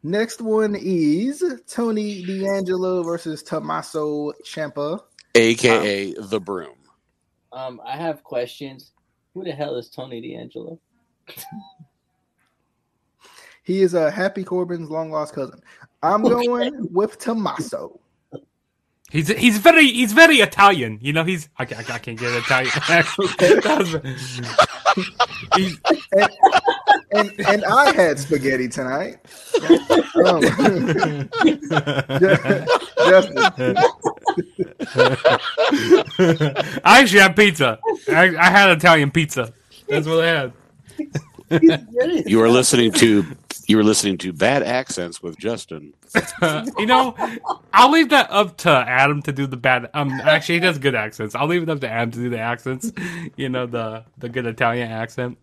next 0.02 0.40
one 0.40 0.76
is 0.78 1.44
Tony 1.66 2.24
D'Angelo 2.24 3.02
versus 3.02 3.42
Tommaso 3.42 4.32
Ciampa. 4.44 5.00
aka 5.34 6.14
the 6.14 6.40
broom. 6.40 6.76
Um, 7.52 7.80
I 7.84 7.96
have 7.96 8.22
questions. 8.24 8.92
Who 9.34 9.44
the 9.44 9.52
hell 9.52 9.76
is 9.76 9.88
Tony 9.90 10.20
D'Angelo? 10.20 10.78
He 13.68 13.82
is 13.82 13.92
a 13.92 14.10
Happy 14.10 14.44
Corbin's 14.44 14.88
long 14.88 15.10
lost 15.10 15.34
cousin. 15.34 15.60
I'm 16.02 16.22
going 16.22 16.88
with 16.92 17.18
Tommaso. 17.18 17.98
He's 19.10 19.28
he's 19.28 19.56
very 19.58 19.86
he's 19.88 20.12
very 20.12 20.36
Italian. 20.36 20.98
You 21.00 21.14
know, 21.14 21.24
he's 21.24 21.48
I, 21.58 21.64
can't- 21.64 21.90
I 21.90 21.98
can't 21.98 22.18
get 22.18 22.30
Italian 22.34 22.70
accent. 22.88 23.06
Was- 23.64 23.94
he's, 25.56 25.78
And 27.12 27.32
and 27.48 27.64
I 27.64 27.94
had 27.94 28.18
spaghetti 28.18 28.68
tonight. 28.68 29.16
Um, 30.26 30.42
Justin, 33.08 33.38
I 36.84 37.00
actually 37.00 37.20
had 37.20 37.34
pizza. 37.36 37.78
I, 38.08 38.36
I 38.36 38.50
had 38.50 38.70
Italian 38.76 39.10
pizza. 39.10 39.52
That's 39.88 40.06
what 40.06 40.20
I 40.24 40.26
had. 40.26 40.52
You 42.26 42.42
are 42.42 42.48
listening 42.50 42.92
to 42.92 43.24
you 43.66 43.78
are 43.78 43.84
listening 43.84 44.16
to 44.18 44.32
bad 44.32 44.62
accents 44.62 45.22
with 45.22 45.38
Justin. 45.38 45.92
you 46.78 46.86
know, 46.86 47.14
I'll 47.72 47.90
leave 47.90 48.08
that 48.10 48.30
up 48.30 48.56
to 48.58 48.70
Adam 48.70 49.20
to 49.22 49.32
do 49.32 49.46
the 49.46 49.58
bad. 49.58 49.90
Um, 49.92 50.10
actually, 50.10 50.56
he 50.56 50.60
does 50.60 50.78
good 50.78 50.94
accents. 50.94 51.34
I'll 51.34 51.46
leave 51.46 51.62
it 51.62 51.68
up 51.68 51.80
to 51.80 51.88
Adam 51.88 52.10
to 52.12 52.18
do 52.18 52.30
the 52.30 52.38
accents. 52.38 52.92
You 53.36 53.48
know, 53.48 53.66
the 53.66 54.04
the 54.16 54.28
good 54.28 54.46
Italian 54.46 54.90
accent. 54.90 55.38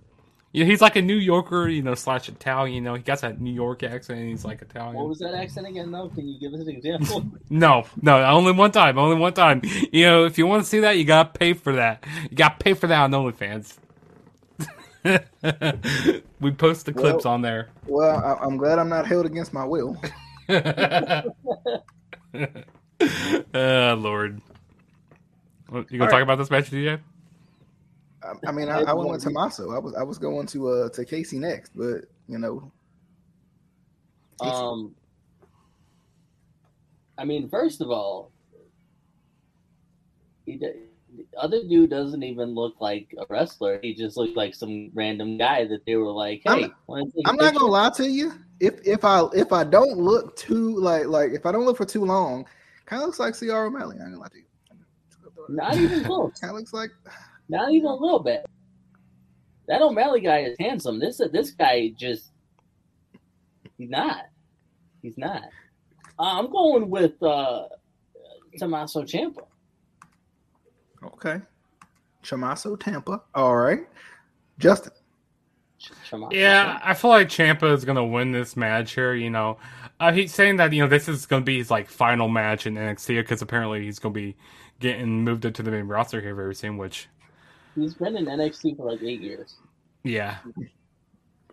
Yeah, 0.56 0.64
he's 0.64 0.80
like 0.80 0.96
a 0.96 1.02
New 1.02 1.18
Yorker, 1.18 1.68
you 1.68 1.82
know, 1.82 1.96
slash 1.96 2.30
Italian. 2.30 2.76
You 2.76 2.82
know, 2.82 2.94
he 2.94 3.04
got 3.04 3.20
that 3.20 3.42
New 3.42 3.52
York 3.52 3.84
accent. 3.84 4.20
and 4.20 4.30
He's 4.30 4.46
like 4.46 4.62
Italian. 4.62 4.96
What 4.96 5.10
was 5.10 5.20
that 5.20 5.34
accent 5.34 5.68
again? 5.68 5.92
Though, 5.92 6.08
can 6.08 6.30
you 6.30 6.40
give 6.40 6.54
us 6.54 6.62
an 6.62 6.70
example? 6.70 7.26
No, 7.50 7.86
no, 8.02 8.24
only 8.24 8.54
one 8.54 8.72
time. 8.72 8.98
Only 8.98 9.18
one 9.18 9.34
time. 9.34 9.62
You 9.92 10.06
know, 10.06 10.26
if 10.26 10.38
you 10.38 10.48
want 10.48 10.64
to 10.64 10.70
see 10.70 10.80
that, 10.80 10.98
you 10.98 11.04
gotta 11.04 11.30
pay 11.30 11.54
for 11.54 11.74
that. 11.74 12.06
You 12.30 12.38
gotta 12.38 12.56
pay 12.58 12.74
for 12.74 12.88
that 12.88 13.02
on 13.02 13.12
OnlyFans. 13.12 13.78
we 16.42 16.52
post 16.52 16.86
the 16.88 16.94
clips 16.94 17.26
on 17.26 17.42
there. 17.42 17.70
well, 17.88 18.18
I, 18.18 18.44
I'm 18.46 18.58
glad 18.58 18.80
I'm 18.80 18.90
not 18.90 19.06
held 19.08 19.26
against 19.26 19.54
my 19.54 19.64
will. 19.66 19.98
uh, 20.50 21.22
Lord. 23.98 24.42
What, 25.70 25.92
You 25.92 26.00
gonna 26.00 26.10
All 26.10 26.12
talk 26.12 26.14
right. 26.20 26.22
about 26.24 26.38
this 26.38 26.50
match, 26.50 26.70
DJ? 26.72 27.00
I, 28.24 28.34
I 28.48 28.52
mean, 28.52 28.70
I, 28.70 28.82
I 28.82 28.94
went 28.94 29.10
with 29.10 29.24
Tommaso. 29.24 29.72
I 29.72 29.80
was 29.80 29.94
I 29.96 30.04
was 30.04 30.18
going 30.18 30.48
to 30.48 30.68
uh 30.70 30.90
to 30.90 31.06
Casey 31.06 31.38
next, 31.40 31.72
but 31.76 32.02
you 32.28 32.40
know, 32.40 32.72
um, 34.42 34.96
I 37.18 37.26
mean, 37.26 37.50
first 37.50 37.82
of 37.82 37.90
all, 37.90 38.32
he, 40.46 40.58
d- 40.58 40.74
the 41.18 41.26
other 41.40 41.64
dude 41.64 41.90
doesn't 41.90 42.24
even 42.24 42.50
look 42.56 42.76
like 42.80 43.14
a 43.18 43.26
wrestler. 43.30 43.80
He 43.82 43.94
just 43.94 44.18
looked 44.18 44.36
like 44.36 44.54
some 44.56 44.90
random 44.94 45.38
guy 45.38 45.66
that 45.66 45.86
they 45.86 45.96
were 45.96 46.12
like, 46.12 46.42
"Hey, 46.46 46.64
I'm- 46.64 46.74
wanna 46.88 47.06
take 47.06 47.26
a 47.28 47.30
I'm 47.30 47.36
not 47.36 47.54
gonna 47.54 47.66
lie 47.72 47.90
to 47.98 48.08
you. 48.10 48.34
If 48.60 48.86
if 48.86 49.04
I 49.06 49.26
if 49.34 49.52
I 49.52 49.64
don't 49.64 49.98
look 49.98 50.36
too 50.36 50.76
like 50.80 51.08
like 51.08 51.32
if 51.32 51.46
I 51.46 51.52
don't 51.52 51.66
look 51.66 51.78
for 51.78 51.86
too 51.86 52.06
long, 52.06 52.46
kind 52.86 53.02
of 53.02 53.08
looks 53.08 53.20
like 53.20 53.38
Ciara 53.38 53.68
O'Malley. 53.68 53.98
I'm 54.00 54.06
gonna 54.12 54.20
lie 54.20 54.28
to 54.30 54.38
you. 54.38 54.44
Not 55.50 55.76
even 55.78 56.04
close. 56.06 56.34
Kind 56.40 56.52
of 56.52 56.58
looks 56.60 56.74
like 56.74 56.92
Not 57.50 57.72
even 57.72 57.88
a 57.88 57.96
little 57.96 58.20
bit. 58.20 58.46
That 59.68 59.82
O'Malley 59.82 60.22
guy 60.22 60.40
is 60.42 60.56
handsome. 60.60 61.00
This 61.00 61.22
this 61.32 61.52
guy 61.52 61.90
just 61.98 62.32
he's 63.78 63.90
not. 63.90 64.26
He's 65.02 65.18
not. 65.18 65.44
Uh, 66.18 66.40
I'm 66.40 66.50
going 66.52 66.90
with 66.90 67.22
uh 67.22 67.64
Tommaso 68.58 69.04
Ciampa. 69.04 69.46
Okay. 71.14 71.42
Chamaso 72.24 72.80
Tampa. 72.80 73.22
All 73.34 73.56
right. 73.56 73.82
Justin. 74.60 74.92
Ch- 75.78 75.92
Yeah, 76.32 76.80
I 76.84 76.94
feel 76.94 77.12
like 77.12 77.30
Champa 77.30 77.68
is 77.68 77.86
gonna 77.86 78.06
win 78.06 78.32
this 78.32 78.56
match 78.58 78.94
here. 78.96 79.14
You 79.14 79.30
know, 79.30 79.58
uh, 80.00 80.12
he's 80.12 80.34
saying 80.34 80.56
that 80.58 80.74
you 80.74 80.82
know 80.82 80.88
this 80.88 81.08
is 81.08 81.26
gonna 81.26 81.44
be 81.46 81.58
his 81.58 81.70
like 81.70 81.90
final 81.90 82.28
match 82.28 82.66
in 82.66 82.76
NXT 82.76 83.18
because 83.18 83.42
apparently 83.42 83.84
he's 83.84 84.00
gonna 84.00 84.14
be 84.14 84.36
getting 84.80 85.24
moved 85.24 85.46
up 85.46 85.54
to 85.56 85.64
the 85.64 85.72
main 85.72 85.86
roster 85.86 86.22
here 86.22 86.34
very 86.36 86.56
soon. 86.56 86.78
Which, 86.78 87.08
He's 87.76 87.94
been 87.94 88.16
in 88.16 88.26
NXT 88.26 88.78
for 88.78 88.90
like 88.92 89.04
eight 89.04 89.22
years. 89.22 89.56
yeah, 90.04 90.38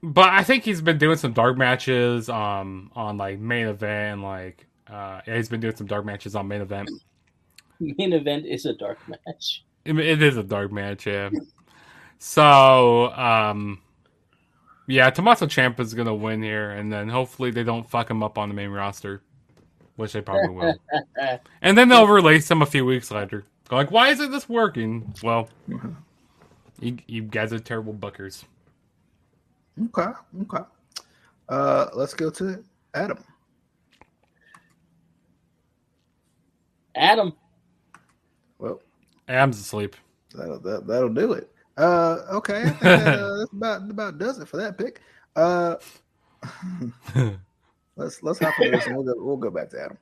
but 0.02 0.28
I 0.30 0.44
think 0.44 0.64
he's 0.64 0.80
been 0.80 0.98
doing 0.98 1.16
some 1.18 1.32
dark 1.32 1.58
matches 1.58 2.28
um 2.28 2.90
on 2.94 3.16
like 3.18 3.38
main 3.40 3.66
event 3.66 4.14
and 4.14 4.22
like 4.22 4.66
uh 4.88 5.20
yeah, 5.26 5.36
he's 5.36 5.48
been 5.48 5.60
doing 5.60 5.74
some 5.76 5.86
dark 5.88 6.04
matches 6.06 6.34
on 6.36 6.46
main 6.48 6.60
event. 6.62 6.88
Main 7.98 8.12
event 8.12 8.46
is 8.46 8.64
a 8.66 8.74
dark 8.74 8.98
match. 9.08 9.64
It, 9.84 9.98
it 9.98 10.22
is 10.22 10.36
a 10.36 10.42
dark 10.42 10.70
match, 10.70 11.06
yeah. 11.06 11.30
So, 12.18 13.12
um, 13.12 13.80
yeah, 14.86 15.10
Tommaso 15.10 15.46
Ciampa 15.46 15.80
is 15.80 15.94
gonna 15.94 16.14
win 16.14 16.42
here, 16.42 16.70
and 16.70 16.92
then 16.92 17.08
hopefully 17.08 17.50
they 17.50 17.64
don't 17.64 17.88
fuck 17.88 18.08
him 18.08 18.22
up 18.22 18.38
on 18.38 18.48
the 18.48 18.54
main 18.54 18.70
roster, 18.70 19.22
which 19.96 20.12
they 20.12 20.20
probably 20.20 20.50
will. 20.50 20.76
and 21.62 21.76
then 21.76 21.88
they'll 21.88 22.06
release 22.06 22.48
him 22.48 22.62
a 22.62 22.66
few 22.66 22.84
weeks 22.84 23.10
later. 23.10 23.44
Like, 23.70 23.90
why 23.90 24.10
isn't 24.10 24.30
this 24.30 24.48
working? 24.48 25.12
Well, 25.22 25.48
you, 26.78 26.98
you 27.08 27.22
guys 27.22 27.52
are 27.52 27.58
terrible 27.58 27.94
bookers. 27.94 28.44
Okay. 29.86 30.10
Okay. 30.42 30.64
Uh, 31.48 31.88
let's 31.94 32.14
go 32.14 32.30
to 32.30 32.62
Adam. 32.94 33.18
Adam, 36.94 37.28
Well, 37.28 37.41
Adam's 39.32 39.60
asleep. 39.60 39.96
that'll 40.34 40.60
that, 40.60 40.86
that'll 40.86 41.08
do 41.08 41.32
it. 41.32 41.50
Uh, 41.76 42.18
okay. 42.30 42.62
I 42.62 42.70
think 42.70 42.80
that, 42.80 43.18
uh, 43.18 43.36
that's 43.38 43.52
about 43.52 43.90
about 43.90 44.18
does 44.18 44.38
it 44.38 44.48
for 44.48 44.58
that 44.58 44.78
pick. 44.78 45.00
Uh, 45.36 45.76
let's 47.96 48.22
let's 48.22 48.38
hop 48.38 48.54
into 48.60 48.76
this 48.76 48.86
one. 48.86 48.96
We'll 48.96 49.14
go 49.14 49.24
we'll 49.24 49.36
go 49.36 49.50
back 49.50 49.70
to 49.70 49.82
Adam. 49.82 49.98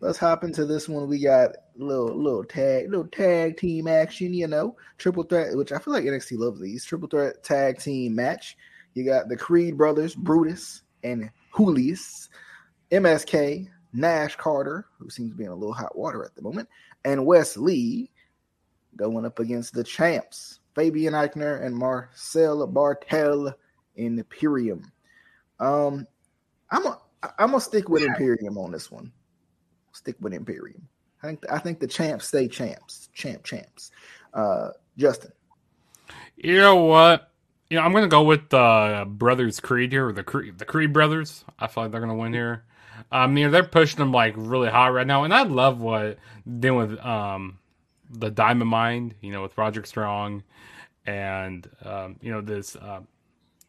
Let's 0.00 0.18
hop 0.18 0.44
into 0.44 0.66
this 0.66 0.88
one. 0.88 1.08
We 1.08 1.18
got 1.18 1.52
little 1.76 2.14
little 2.14 2.44
tag 2.44 2.90
little 2.90 3.06
tag 3.06 3.56
team 3.56 3.86
action. 3.86 4.34
You 4.34 4.48
know, 4.48 4.76
triple 4.98 5.22
threat, 5.22 5.56
which 5.56 5.72
I 5.72 5.78
feel 5.78 5.94
like 5.94 6.04
NXT 6.04 6.38
loves 6.38 6.60
these 6.60 6.84
triple 6.84 7.08
threat 7.08 7.42
tag 7.42 7.78
team 7.78 8.14
match. 8.14 8.56
You 8.94 9.04
got 9.04 9.28
the 9.28 9.36
Creed 9.36 9.76
brothers, 9.76 10.14
Brutus 10.14 10.82
and 11.02 11.30
Julius, 11.56 12.28
MSK, 12.90 13.68
Nash 13.92 14.36
Carter, 14.36 14.86
who 14.98 15.10
seems 15.10 15.30
to 15.30 15.36
be 15.36 15.44
in 15.44 15.50
a 15.50 15.54
little 15.54 15.74
hot 15.74 15.96
water 15.96 16.24
at 16.24 16.34
the 16.34 16.42
moment, 16.42 16.68
and 17.04 17.26
Wes 17.26 17.56
Lee 17.56 18.10
going 18.96 19.24
up 19.24 19.38
against 19.38 19.74
the 19.74 19.84
champs, 19.84 20.60
Fabian 20.74 21.14
Aichner 21.14 21.64
and 21.64 21.74
Marcel 21.74 22.66
Bartel 22.66 23.54
in 23.96 24.18
Imperium. 24.18 24.90
Um, 25.60 26.06
I'm 26.70 26.86
a, 26.86 27.00
I'm 27.38 27.50
gonna 27.50 27.60
stick 27.60 27.88
with 27.88 28.02
Imperium 28.02 28.58
on 28.58 28.72
this 28.72 28.90
one. 28.90 29.12
Stick 29.92 30.16
with 30.20 30.34
Imperium. 30.34 30.88
I 31.22 31.28
think 31.28 31.44
I 31.50 31.58
think 31.58 31.80
the 31.80 31.86
champs 31.86 32.26
stay 32.26 32.48
champs, 32.48 33.08
champ 33.14 33.44
champs. 33.44 33.90
Uh, 34.32 34.70
Justin. 34.96 35.32
You 36.36 36.58
know 36.58 36.76
what? 36.76 37.30
You 37.70 37.78
know, 37.78 37.84
I'm 37.84 37.92
gonna 37.92 38.08
go 38.08 38.24
with 38.24 38.50
the 38.50 39.04
brothers 39.08 39.60
Creed 39.60 39.92
here, 39.92 40.08
or 40.08 40.12
the 40.12 40.24
Creed, 40.24 40.58
the 40.58 40.64
Creed 40.64 40.92
brothers. 40.92 41.44
I 41.58 41.66
feel 41.66 41.84
like 41.84 41.92
they're 41.92 42.00
gonna 42.00 42.14
win 42.14 42.32
here. 42.32 42.64
Um, 43.10 43.36
you 43.36 43.44
know, 43.44 43.50
they're 43.50 43.64
pushing 43.64 43.98
them 43.98 44.12
like 44.12 44.34
really 44.36 44.68
hot 44.68 44.92
right 44.92 45.06
now, 45.06 45.24
and 45.24 45.32
I 45.32 45.44
love 45.44 45.80
what 45.80 46.18
doing 46.60 46.90
with 46.90 46.98
um 47.00 47.58
the 48.18 48.30
Diamond 48.30 48.70
Mine. 48.70 49.14
You 49.20 49.32
know, 49.32 49.42
with 49.42 49.56
Roderick 49.58 49.86
Strong, 49.86 50.42
and 51.06 51.68
um, 51.84 52.16
you 52.22 52.30
know 52.32 52.40
this 52.40 52.76
uh, 52.76 53.00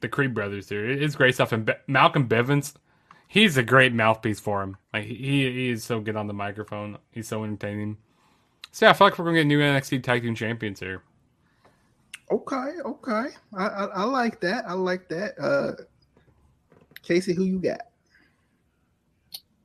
the 0.01 0.09
Creed 0.09 0.33
brothers 0.33 0.69
here. 0.69 0.89
It- 0.89 1.01
It's 1.03 1.15
great 1.15 1.35
stuff. 1.35 1.51
And 1.51 1.65
Be- 1.65 1.73
Malcolm 1.87 2.27
Bivens, 2.27 2.73
he's 3.27 3.57
a 3.57 3.63
great 3.63 3.93
mouthpiece 3.93 4.39
for 4.39 4.61
him. 4.63 4.77
Like 4.93 5.05
he 5.05 5.15
he 5.51 5.69
is 5.69 5.83
so 5.83 5.99
good 5.99 6.15
on 6.15 6.27
the 6.27 6.33
microphone. 6.33 6.97
He's 7.11 7.27
so 7.27 7.43
entertaining. 7.43 7.97
So 8.71 8.85
yeah, 8.85 8.89
I 8.91 8.93
feel 8.93 9.07
like 9.07 9.17
we're 9.19 9.25
gonna 9.25 9.37
get 9.39 9.47
new 9.47 9.59
NXT 9.59 10.03
Tag 10.03 10.21
Team 10.23 10.35
Champions 10.35 10.79
here. 10.79 11.01
Okay, 12.31 12.73
okay. 12.83 13.27
I, 13.55 13.65
I 13.67 13.85
I 13.85 14.03
like 14.03 14.39
that. 14.41 14.65
I 14.67 14.73
like 14.73 15.07
that. 15.09 15.39
Uh, 15.39 15.73
Casey, 17.03 17.33
who 17.35 17.43
you 17.43 17.59
got? 17.59 17.81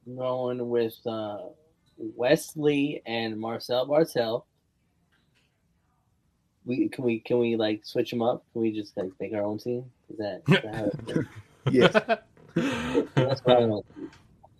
I'm 0.07 0.17
going 0.17 0.69
with 0.69 0.99
uh, 1.07 1.39
Wes 1.97 2.57
Lee 2.57 3.01
and 3.07 3.39
Marcel 3.39 3.87
Bartel. 3.87 4.47
We 6.67 6.89
can 6.89 7.05
we 7.05 7.21
can 7.21 7.39
we 7.39 7.57
like 7.57 7.85
switch 7.85 8.11
them 8.11 8.23
up? 8.23 8.45
Can 8.53 8.63
we 8.63 8.73
just 8.73 8.97
like 8.97 9.11
make 9.21 9.33
our 9.33 9.43
own 9.43 9.59
team? 9.59 9.85
Is 10.11 10.19
that, 10.19 10.43
is 10.49 10.63
that 10.63 10.75
how 10.75 10.85
it 10.85 11.07
works? 11.17 11.29
Yes. 11.71 11.93
That's 13.15 13.41
what 13.45 13.57
I 13.57 13.65
want. 13.67 13.87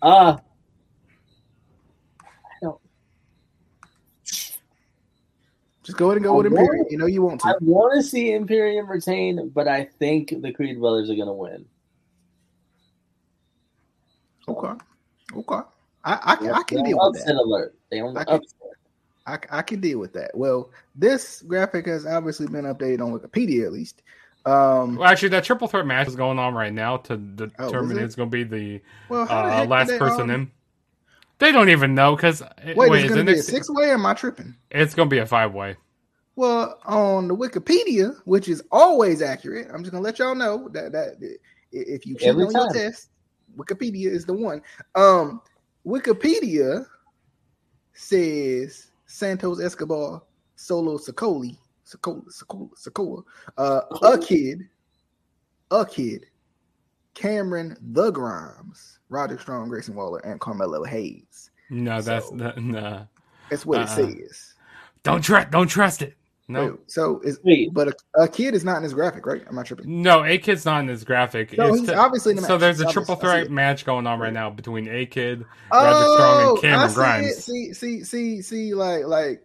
Uh 0.01 0.37
I 2.23 2.55
don't 2.61 2.79
Just 5.83 5.97
go 5.97 6.07
ahead 6.07 6.17
and 6.17 6.25
go 6.25 6.35
with 6.37 6.45
I 6.47 6.49
Imperium. 6.49 6.77
want- 6.77 6.91
You 6.91 6.97
know 6.97 7.05
you 7.05 7.21
want 7.21 7.45
I 7.45 7.53
want 7.61 7.95
to 7.95 8.03
see 8.03 8.31
Imperium 8.33 8.89
retain, 8.89 9.49
but 9.49 9.67
I 9.67 9.85
think 9.99 10.33
the 10.41 10.51
Creed 10.51 10.79
brothers 10.79 11.09
are 11.09 11.15
gonna 11.15 11.33
win. 11.33 11.65
Okay. 14.47 14.73
Okay. 15.35 15.61
I 16.03 16.13
I, 16.13 16.33
I 16.59 16.63
can 16.63 16.77
They 16.77 16.83
deal 16.89 16.97
don't 16.97 17.11
with 17.13 17.25
that. 17.25 17.35
alert. 17.35 17.75
They 17.91 17.99
don't 17.99 18.17
I 18.17 18.23
can- 18.23 18.35
upset. 18.35 18.57
I, 19.27 19.37
I 19.49 19.61
can 19.61 19.79
deal 19.79 19.99
with 19.99 20.13
that. 20.13 20.31
Well, 20.35 20.71
this 20.95 21.41
graphic 21.43 21.85
has 21.87 22.05
obviously 22.05 22.47
been 22.47 22.65
updated 22.65 23.01
on 23.01 23.17
Wikipedia 23.17 23.65
at 23.65 23.71
least. 23.71 24.01
Um, 24.45 24.95
Well, 24.95 25.07
actually, 25.07 25.29
that 25.29 25.43
triple 25.43 25.67
threat 25.67 25.85
match 25.85 26.07
is 26.07 26.15
going 26.15 26.39
on 26.39 26.53
right 26.53 26.73
now 26.73 26.97
to 26.97 27.13
Oh, 27.13 27.17
determine 27.65 27.97
it? 27.97 28.01
who's 28.01 28.15
going 28.15 28.31
to 28.31 28.31
be 28.31 28.43
the 28.43 28.81
well, 29.09 29.25
how 29.25 29.43
the 29.43 29.57
uh, 29.57 29.65
last 29.65 29.89
they, 29.89 29.97
person 29.99 30.29
um, 30.29 30.31
in. 30.31 30.51
They 31.39 31.51
don't 31.51 31.69
even 31.69 31.95
know 31.95 32.15
because 32.15 32.41
Wait, 32.65 32.77
wait, 32.77 33.03
it's 33.03 33.05
is 33.05 33.15
going 33.15 33.25
to 33.25 33.33
be 33.33 33.39
a 33.39 33.43
six 33.43 33.69
way 33.69 33.89
or 33.89 33.93
am 33.93 34.05
I 34.05 34.13
tripping? 34.13 34.55
it's 34.69 34.93
going 34.93 35.09
to 35.09 35.13
be 35.13 35.19
a 35.19 35.25
five 35.25 35.53
way. 35.53 35.75
Well, 36.35 36.79
on 36.85 37.27
the 37.27 37.35
Wikipedia, 37.35 38.15
which 38.25 38.47
is 38.47 38.63
always 38.71 39.21
accurate, 39.21 39.67
I'm 39.71 39.81
just 39.83 39.91
gonna 39.91 40.03
let 40.03 40.17
y'all 40.17 40.33
know 40.33 40.69
that 40.69 40.91
that 40.93 41.17
if 41.71 42.05
you 42.05 42.15
cheat 42.15 42.29
Every 42.29 42.45
on 42.45 42.51
your 42.51 42.71
test, 42.73 43.09
Wikipedia 43.57 44.07
is 44.07 44.25
the 44.25 44.33
one. 44.33 44.61
Um, 44.95 45.41
Wikipedia 45.85 46.85
says 47.93 48.90
Santos 49.15 49.59
Escobar, 49.59 50.21
Solo 50.55 50.97
Socoli, 50.97 51.57
Sokola, 51.85 52.23
Sokola, 52.31 52.69
Sokola, 52.75 53.23
uh, 53.57 53.81
a 54.03 54.17
kid, 54.17 54.69
a 55.69 55.85
kid, 55.85 56.25
Cameron 57.13 57.75
the 57.91 58.09
Grimes, 58.11 58.99
Roger 59.09 59.37
Strong, 59.37 59.67
Grayson 59.69 59.95
Waller, 59.95 60.19
and 60.19 60.39
Carmelo 60.39 60.83
Hayes. 60.85 61.51
No, 61.69 62.01
that's 62.01 62.29
So- 62.29 62.35
that, 62.37 62.57
nah. 62.63 63.03
That's 63.49 63.65
what 63.65 63.79
Uh-uh. 63.79 63.83
it 64.07 64.17
says. 64.29 64.53
Don't 65.03 65.21
trust. 65.21 65.51
Don't 65.51 65.67
trust 65.67 66.01
it. 66.01 66.15
No, 66.51 66.65
Wait, 66.65 66.73
so 66.87 67.19
is 67.23 67.39
Wait, 67.43 67.73
but 67.73 67.87
a, 67.89 67.93
a 68.23 68.27
kid 68.27 68.53
is 68.53 68.63
not 68.63 68.77
in 68.77 68.83
this 68.83 68.93
graphic, 68.93 69.25
right? 69.25 69.41
I'm 69.47 69.55
not 69.55 69.65
tripping? 69.65 70.01
no. 70.01 70.23
A 70.23 70.37
kid's 70.37 70.65
not 70.65 70.79
in 70.81 70.85
this 70.87 71.03
graphic. 71.03 71.57
No, 71.57 71.67
It's 71.69 71.79
he's 71.79 71.87
the- 71.87 71.95
obviously 71.97 72.31
in 72.31 72.37
the 72.37 72.43
so 72.43 72.57
there's 72.57 72.79
a 72.79 72.85
triple 72.91 73.13
obvious. 73.15 73.31
I 73.31 73.35
see 73.37 73.41
threat 73.43 73.51
match 73.51 73.85
going 73.85 74.05
on 74.07 74.19
right 74.19 74.33
now 74.33 74.49
between 74.49 74.87
A 74.87 75.05
Kid, 75.05 75.45
Roger 75.71 76.03
Strong, 76.13 76.49
and 76.49 76.61
Cameron 76.61 76.79
Oh, 76.81 76.83
I 76.83 76.87
see 76.87 76.93
Grimes. 76.95 77.27
it. 77.27 77.41
See, 77.41 77.73
see, 77.73 78.03
see, 78.03 78.41
see, 78.41 78.73
like, 78.73 79.05
like, 79.05 79.43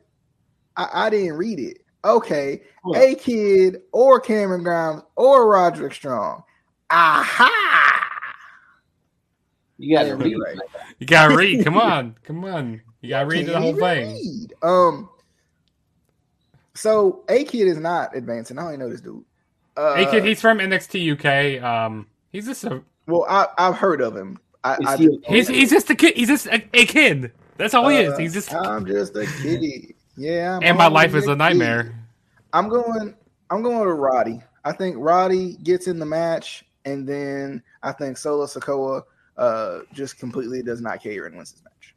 I, 0.77 0.89
I 1.07 1.11
didn't 1.11 1.35
read 1.35 1.59
it. 1.61 1.79
Okay, 2.05 2.63
Hold 2.85 2.97
a 2.97 3.15
kid 3.17 3.79
or 3.93 4.21
Cameron 4.21 4.63
Grimes 4.63 5.03
or 5.17 5.49
Roderick 5.49 5.93
Strong. 5.95 6.43
Aha! 6.91 8.09
you 9.79 9.97
gotta 9.97 10.15
read. 10.17 10.37
right. 10.37 10.57
You 10.99 11.07
gotta 11.07 11.37
read. 11.37 11.65
Come 11.65 11.77
on, 11.79 12.17
come 12.25 12.45
on. 12.45 12.81
You 13.03 13.11
gotta 13.11 13.27
read 13.27 13.47
the 13.47 13.53
Can't 13.53 13.65
whole 13.65 13.75
thing. 13.77 14.15
read. 14.15 14.55
Um. 14.63 15.09
So 16.77 17.25
a 17.29 17.45
kid 17.45 17.69
is 17.69 17.79
not 17.79 18.15
advancing. 18.15 18.59
I 18.59 18.63
don't 18.63 18.75
even 18.75 18.81
know 18.81 18.91
this 18.91 19.01
dude. 19.01 19.25
Uh, 19.77 19.95
A 19.99 20.11
Kid, 20.11 20.25
he's 20.25 20.41
from 20.41 20.59
NXT 20.59 21.13
UK. 21.59 21.63
Um, 21.63 22.07
he's 22.33 22.47
just 22.47 22.65
a 22.65 22.83
well, 23.07 23.27
I, 23.29 23.47
I've 23.59 23.77
heard 23.77 24.01
of 24.01 24.17
him. 24.17 24.39
I, 24.65 24.77
I 24.85 24.97
he 24.97 25.19
he's 25.29 25.49
he's 25.49 25.71
just 25.71 25.91
a 25.91 25.95
kid. 25.95 26.17
He's 26.17 26.29
just 26.29 26.47
a, 26.47 26.63
a 26.75 26.87
kid. 26.87 27.33
That's 27.57 27.73
all 27.75 27.89
he 27.89 27.99
is. 27.99 28.13
Uh, 28.13 28.19
He's 28.19 28.35
just. 28.35 28.53
I'm 28.53 28.85
just 28.85 29.17
a 29.17 29.27
kiddie. 29.43 29.95
Yeah. 30.17 30.57
I'm 30.57 30.63
and 30.63 30.77
my 30.77 30.89
life 30.89 31.15
is 31.15 31.25
a 31.25 31.29
kid. 31.29 31.39
nightmare. 31.39 31.95
I'm 32.53 32.69
going. 32.69 33.15
I'm 33.51 33.63
going 33.63 33.79
with 33.79 33.97
Roddy. 33.97 34.43
I 34.65 34.73
think 34.73 34.97
Roddy 34.99 35.57
gets 35.63 35.87
in 35.87 35.99
the 35.99 36.07
match, 36.07 36.65
and 36.85 37.09
then 37.09 37.63
I 37.83 37.93
think 37.93 38.19
Solo 38.19 38.47
Sokoa 38.47 39.03
uh, 39.37 39.81
just 39.93 40.19
completely 40.19 40.63
does 40.63 40.81
not 40.81 41.03
care 41.03 41.27
and 41.27 41.37
wins 41.37 41.53
this 41.53 41.63
match 41.63 41.95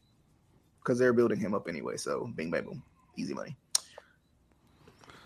because 0.80 1.00
they're 1.00 1.14
building 1.14 1.40
him 1.40 1.56
up 1.56 1.68
anyway. 1.68 1.98
So, 1.98 2.32
bing, 2.36 2.52
bang, 2.52 2.64
boom, 2.64 2.84
easy 3.18 3.34
money. 3.34 3.58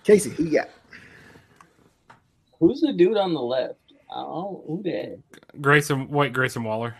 Casey, 0.04 0.30
who 0.32 0.44
you 0.44 0.52
got? 0.60 0.70
Who's 2.60 2.82
the 2.82 2.94
dude 2.94 3.18
on 3.18 3.34
the 3.34 3.42
left? 3.42 3.80
Oh, 4.10 4.64
who 4.68 4.84
that? 4.84 5.20
Grayson, 5.62 6.10
White, 6.10 6.34
Grayson 6.34 6.64
Waller. 6.64 6.96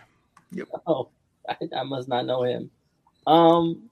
Yep. 0.52 0.68
Oh, 0.86 1.08
I, 1.48 1.56
I 1.76 1.82
must 1.82 2.08
not 2.08 2.26
know 2.26 2.42
him. 2.42 2.70
Um, 3.26 3.90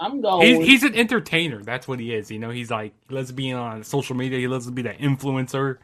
I'm 0.00 0.20
going. 0.20 0.60
He's 0.60 0.66
he's 0.66 0.82
an 0.82 0.94
entertainer. 0.94 1.62
That's 1.62 1.88
what 1.88 1.98
he 1.98 2.14
is. 2.14 2.30
You 2.30 2.38
know, 2.38 2.50
he's 2.50 2.70
like 2.70 2.92
he 3.08 3.14
loves 3.14 3.32
being 3.32 3.54
on 3.54 3.82
social 3.82 4.16
media. 4.16 4.38
He 4.38 4.48
loves 4.48 4.66
to 4.66 4.72
be 4.72 4.82
that 4.82 4.98
influencer. 4.98 5.78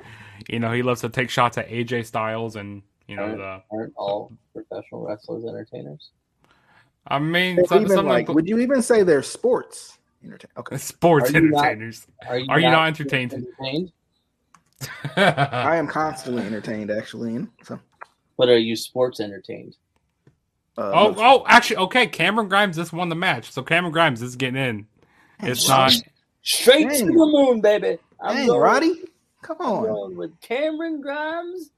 You 0.49 0.59
know, 0.59 0.73
he 0.73 0.83
loves 0.83 1.01
to 1.01 1.09
take 1.09 1.31
shots 1.31 1.59
at 1.59 1.68
AJ 1.68 2.07
Styles 2.07 2.57
and 2.57 2.83
you 3.09 3.16
know 3.16 3.37
the. 3.37 3.62
aren't 3.70 3.92
all 3.96 4.33
professional 4.53 5.07
wrestlers 5.07 5.44
entertainers? 5.44 6.11
I 7.07 7.18
mean, 7.18 7.55
Even 7.55 7.66
some, 7.66 7.88
some 7.88 8.07
like, 8.07 8.29
like, 8.29 8.35
would 8.35 8.49
you 8.49 8.59
even 8.59 8.83
say 8.83 9.03
they're 9.03 9.23
sports 9.23 9.99
entertain? 10.24 10.50
Okay, 10.56 10.76
sports 10.78 11.30
Are 11.30 11.40
you 11.40 11.50
not- 11.50 11.64
entertainers. 11.64 12.06
Are 12.28 12.38
you, 12.38 12.46
Are 12.48 12.61
you 12.61 12.70
not 12.70 12.87
entertained? 12.88 13.32
entertained? 13.35 13.92
I 15.16 15.76
am 15.76 15.87
constantly 15.87 16.42
entertained, 16.42 16.90
actually. 16.90 17.37
And 17.37 17.48
so, 17.62 17.78
But 18.37 18.48
are 18.48 18.58
you 18.58 18.74
sports 18.76 19.20
entertained? 19.20 19.76
uh, 20.78 20.90
oh, 20.92 21.11
no, 21.11 21.16
oh, 21.18 21.44
actually, 21.46 21.76
okay. 21.76 22.06
Cameron 22.06 22.48
Grimes 22.48 22.76
just 22.76 22.92
won 22.92 23.08
the 23.08 23.14
match, 23.14 23.50
so 23.52 23.62
Cameron 23.62 23.92
Grimes 23.92 24.22
is 24.22 24.37
getting 24.37 24.56
in. 24.61 24.87
It's 25.40 25.68
not. 25.68 25.92
Straight 26.42 26.90
to 26.90 27.04
the 27.06 27.12
moon, 27.12 27.61
baby. 27.61 27.98
I'm 28.20 28.37
dang, 28.37 28.46
going, 28.48 28.61
Roddy, 28.61 28.94
come 29.42 29.56
I'm 29.61 29.66
on. 29.66 29.82
going 29.85 30.16
with 30.16 30.40
Cameron 30.40 31.00
Grimes. 31.00 31.70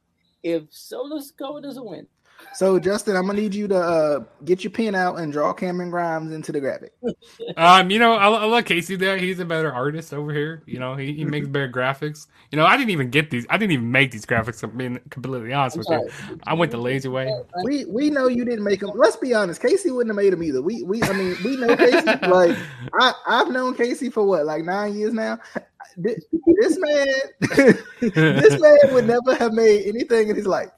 If 0.42 0.64
Solo 0.70 1.18
Sikoa 1.18 1.62
doesn't 1.62 1.84
win, 1.84 2.06
So, 2.52 2.78
Justin, 2.78 3.16
I'm 3.16 3.26
gonna 3.26 3.40
need 3.40 3.54
you 3.54 3.66
to 3.68 3.76
uh, 3.76 4.24
get 4.44 4.62
your 4.62 4.70
pen 4.70 4.94
out 4.94 5.18
and 5.18 5.32
draw 5.32 5.52
Cameron 5.52 5.90
Grimes 5.90 6.32
into 6.32 6.52
the 6.52 6.60
graphic. 6.60 6.92
Um, 7.56 7.90
you 7.90 7.98
know, 7.98 8.14
I, 8.14 8.28
I 8.28 8.44
like 8.46 8.66
Casey 8.66 8.96
there. 8.96 9.16
He's 9.16 9.38
a 9.38 9.44
better 9.44 9.72
artist 9.72 10.12
over 10.12 10.32
here. 10.32 10.62
You 10.66 10.78
know, 10.78 10.96
he, 10.96 11.12
he 11.12 11.24
makes 11.24 11.46
better 11.46 11.68
graphics. 11.68 12.26
You 12.50 12.58
know, 12.58 12.66
I 12.66 12.76
didn't 12.76 12.90
even 12.90 13.10
get 13.10 13.30
these. 13.30 13.46
I 13.48 13.58
didn't 13.58 13.72
even 13.72 13.92
make 13.92 14.10
these 14.10 14.26
graphics. 14.26 14.62
I'm 14.62 14.76
being 14.76 14.98
completely 15.10 15.52
honest 15.52 15.76
with 15.76 15.86
you. 15.88 16.08
I 16.44 16.54
went 16.54 16.72
the 16.72 16.78
lazy 16.78 17.08
way. 17.08 17.32
We 17.64 17.84
we 17.84 18.10
know 18.10 18.28
you 18.28 18.44
didn't 18.44 18.64
make 18.64 18.80
them. 18.80 18.90
Let's 18.94 19.16
be 19.16 19.34
honest, 19.34 19.60
Casey 19.62 19.90
wouldn't 19.90 20.10
have 20.10 20.22
made 20.22 20.32
them 20.32 20.42
either. 20.42 20.60
We 20.60 20.82
we 20.82 21.02
I 21.02 21.12
mean 21.12 21.36
we 21.44 21.56
know 21.56 21.76
Casey. 21.76 22.06
like 22.28 22.56
I 23.00 23.12
I've 23.26 23.50
known 23.50 23.74
Casey 23.74 24.10
for 24.10 24.24
what 24.24 24.44
like 24.46 24.64
nine 24.64 24.96
years 24.96 25.12
now. 25.12 25.38
This, 25.96 26.24
this 26.60 26.78
man, 26.78 27.06
this 28.00 28.60
man 28.60 28.94
would 28.94 29.06
never 29.06 29.34
have 29.36 29.52
made 29.52 29.86
anything 29.86 30.28
in 30.28 30.36
his 30.36 30.46
life. 30.46 30.70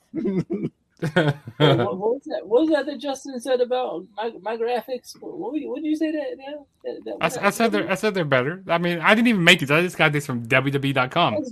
what, 1.13 1.37
what 1.59 1.99
was 1.99 2.23
that? 2.25 2.41
What 2.47 2.63
was 2.63 2.71
that 2.71 2.87
that 2.87 2.99
Justin 2.99 3.39
said 3.39 3.61
about 3.61 4.07
my, 4.17 4.33
my 4.41 4.57
graphics? 4.57 5.13
What, 5.21 5.37
what, 5.39 5.53
what 5.53 5.83
did 5.83 5.89
you 5.89 5.97
say 5.97 6.11
that? 6.11 6.37
that, 6.39 6.65
that, 6.85 7.05
that 7.05 7.17
I, 7.21 7.27
s- 7.27 7.37
I 7.37 7.51
said 7.51 7.73
they're 7.73 7.91
I 7.91 7.95
said 7.97 8.15
they're 8.15 8.25
better. 8.25 8.63
I 8.67 8.79
mean, 8.79 9.01
I 9.01 9.15
didn't 9.15 9.29
even 9.29 9.45
make 9.45 9.61
these. 9.61 9.71
I 9.71 9.83
just 9.83 9.99
got 9.99 10.13
these 10.13 10.25
from 10.25 10.47
WWE.com. 10.47 11.45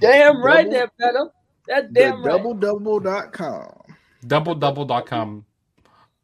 Damn 0.00 0.42
right, 0.42 0.64
Double- 0.64 0.78
that 0.78 0.96
better. 0.98 1.30
That 1.68 1.92
The 1.92 2.00
damn 2.00 2.22
right. 2.24 2.32
double 2.32 2.54
double.com. 2.54 3.82
Double-double.com. 4.26 5.44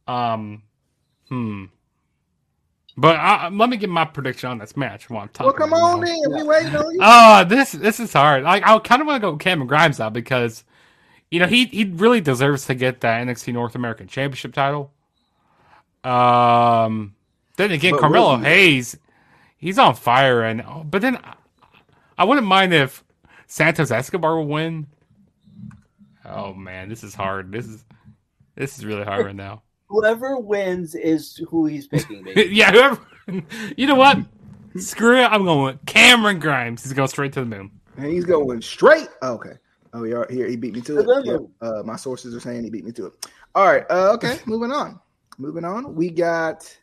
Um, 0.08 0.62
hmm. 1.28 1.64
But 2.96 3.16
I, 3.16 3.48
let 3.48 3.68
me 3.68 3.76
get 3.76 3.90
my 3.90 4.04
prediction 4.04 4.50
on 4.50 4.58
this 4.58 4.76
match 4.76 5.10
while 5.10 5.22
I'm 5.22 5.28
talking. 5.28 5.46
Well, 5.46 5.54
come 5.54 5.72
on 5.72 6.00
now. 6.00 6.06
then. 6.06 6.20
We 6.32 6.42
waiting 6.44 6.76
on 6.76 6.92
you. 6.94 7.00
Oh, 7.02 7.44
this 7.44 7.72
this 7.72 7.98
is 8.00 8.12
hard. 8.12 8.44
Like 8.44 8.62
I 8.66 8.78
kind 8.78 9.00
of 9.02 9.06
want 9.06 9.20
to 9.20 9.26
go 9.26 9.32
with 9.32 9.40
Cameron 9.40 9.66
Grimes 9.68 9.98
now 9.98 10.10
because, 10.10 10.64
you 11.34 11.40
know, 11.40 11.48
he 11.48 11.64
he 11.64 11.84
really 11.84 12.20
deserves 12.20 12.66
to 12.66 12.76
get 12.76 13.00
that 13.00 13.26
NXT 13.26 13.52
North 13.54 13.74
American 13.74 14.06
Championship 14.06 14.54
title. 14.54 14.92
Um, 16.04 17.16
then 17.56 17.72
again, 17.72 17.90
But 17.90 18.02
Carmelo 18.02 18.36
he? 18.36 18.44
Hayes, 18.44 18.96
he's 19.56 19.76
on 19.76 19.96
fire, 19.96 20.42
and 20.42 20.62
oh, 20.62 20.84
but 20.88 21.02
then 21.02 21.16
I, 21.16 21.34
I 22.18 22.24
wouldn't 22.24 22.46
mind 22.46 22.72
if 22.72 23.02
Santos 23.48 23.90
Escobar 23.90 24.36
will 24.36 24.46
win. 24.46 24.86
Oh 26.24 26.54
man, 26.54 26.88
this 26.88 27.02
is 27.02 27.16
hard. 27.16 27.50
This 27.50 27.66
is 27.66 27.84
this 28.54 28.78
is 28.78 28.86
really 28.86 29.02
hard 29.02 29.26
right 29.26 29.34
now. 29.34 29.62
Whoever 29.88 30.38
wins 30.38 30.94
is 30.94 31.42
who 31.48 31.66
he's 31.66 31.88
picking. 31.88 32.24
Yeah, 32.36 32.70
whoever. 32.70 33.00
You 33.76 33.88
know 33.88 33.96
what? 33.96 34.18
Screw 34.76 35.20
it. 35.20 35.24
I'm 35.24 35.42
going 35.44 35.64
with 35.64 35.84
Cameron 35.84 36.38
Grimes. 36.38 36.84
He's 36.84 36.92
going 36.92 37.08
straight 37.08 37.32
to 37.32 37.40
the 37.40 37.46
moon. 37.46 37.72
And 37.96 38.06
he's 38.06 38.24
going 38.24 38.62
straight. 38.62 39.08
Okay. 39.20 39.54
Oh, 39.94 40.02
yeah, 40.02 40.24
here 40.28 40.48
he 40.48 40.56
beat 40.56 40.74
me 40.74 40.80
to 40.82 40.98
it. 40.98 41.24
Yep. 41.24 41.40
Uh, 41.60 41.82
my 41.84 41.94
sources 41.94 42.34
are 42.34 42.40
saying 42.40 42.64
he 42.64 42.70
beat 42.70 42.84
me 42.84 42.90
to 42.92 43.06
it. 43.06 43.26
All 43.54 43.66
right. 43.66 43.84
Uh, 43.88 44.10
okay. 44.14 44.40
moving 44.46 44.72
on. 44.72 44.98
Moving 45.38 45.64
on. 45.64 45.94
We 45.94 46.10
got 46.10 46.76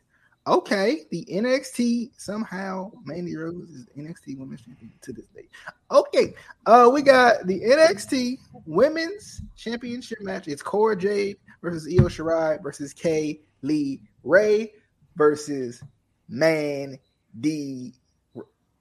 okay. 0.47 1.01
The 1.11 1.25
NXT 1.29 2.11
somehow 2.15 2.89
Mandy 3.03 3.35
Rose 3.35 3.69
is 3.69 3.85
the 3.85 4.01
NXT 4.01 4.39
Women's 4.39 4.61
Champion 4.61 4.93
to 5.01 5.11
this 5.11 5.25
day. 5.35 5.49
Okay. 5.91 6.33
Uh, 6.65 6.89
we 6.91 7.01
got 7.01 7.45
the 7.47 7.59
NXT 7.59 8.37
Women's 8.65 9.41
Championship 9.57 10.21
match. 10.21 10.47
It's 10.47 10.61
Cora 10.61 10.95
Jade 10.95 11.35
versus 11.61 11.85
Io 11.87 12.05
Shirai 12.05 12.63
versus 12.63 12.93
Kay 12.93 13.41
Lee 13.61 13.99
Ray 14.23 14.71
versus 15.17 15.83
Mandy. 16.29 17.93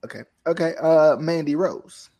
Okay. 0.05 0.21
Okay. 0.47 0.75
Uh, 0.81 1.17
Mandy 1.17 1.55
Rose. 1.55 2.10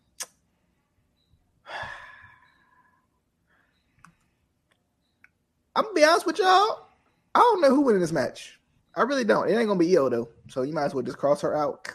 I'm 5.75 5.83
gonna 5.83 5.95
be 5.95 6.03
honest 6.03 6.25
with 6.25 6.39
y'all. 6.39 6.87
I 7.33 7.39
don't 7.39 7.61
know 7.61 7.69
who 7.69 7.81
winning 7.81 8.01
this 8.01 8.11
match. 8.11 8.59
I 8.95 9.03
really 9.03 9.23
don't. 9.23 9.47
It 9.49 9.55
ain't 9.55 9.67
gonna 9.67 9.79
be 9.79 9.95
Io 9.97 10.09
though. 10.09 10.29
So 10.49 10.63
you 10.63 10.73
might 10.73 10.85
as 10.85 10.93
well 10.93 11.03
just 11.03 11.17
cross 11.17 11.41
her 11.41 11.55
out. 11.55 11.87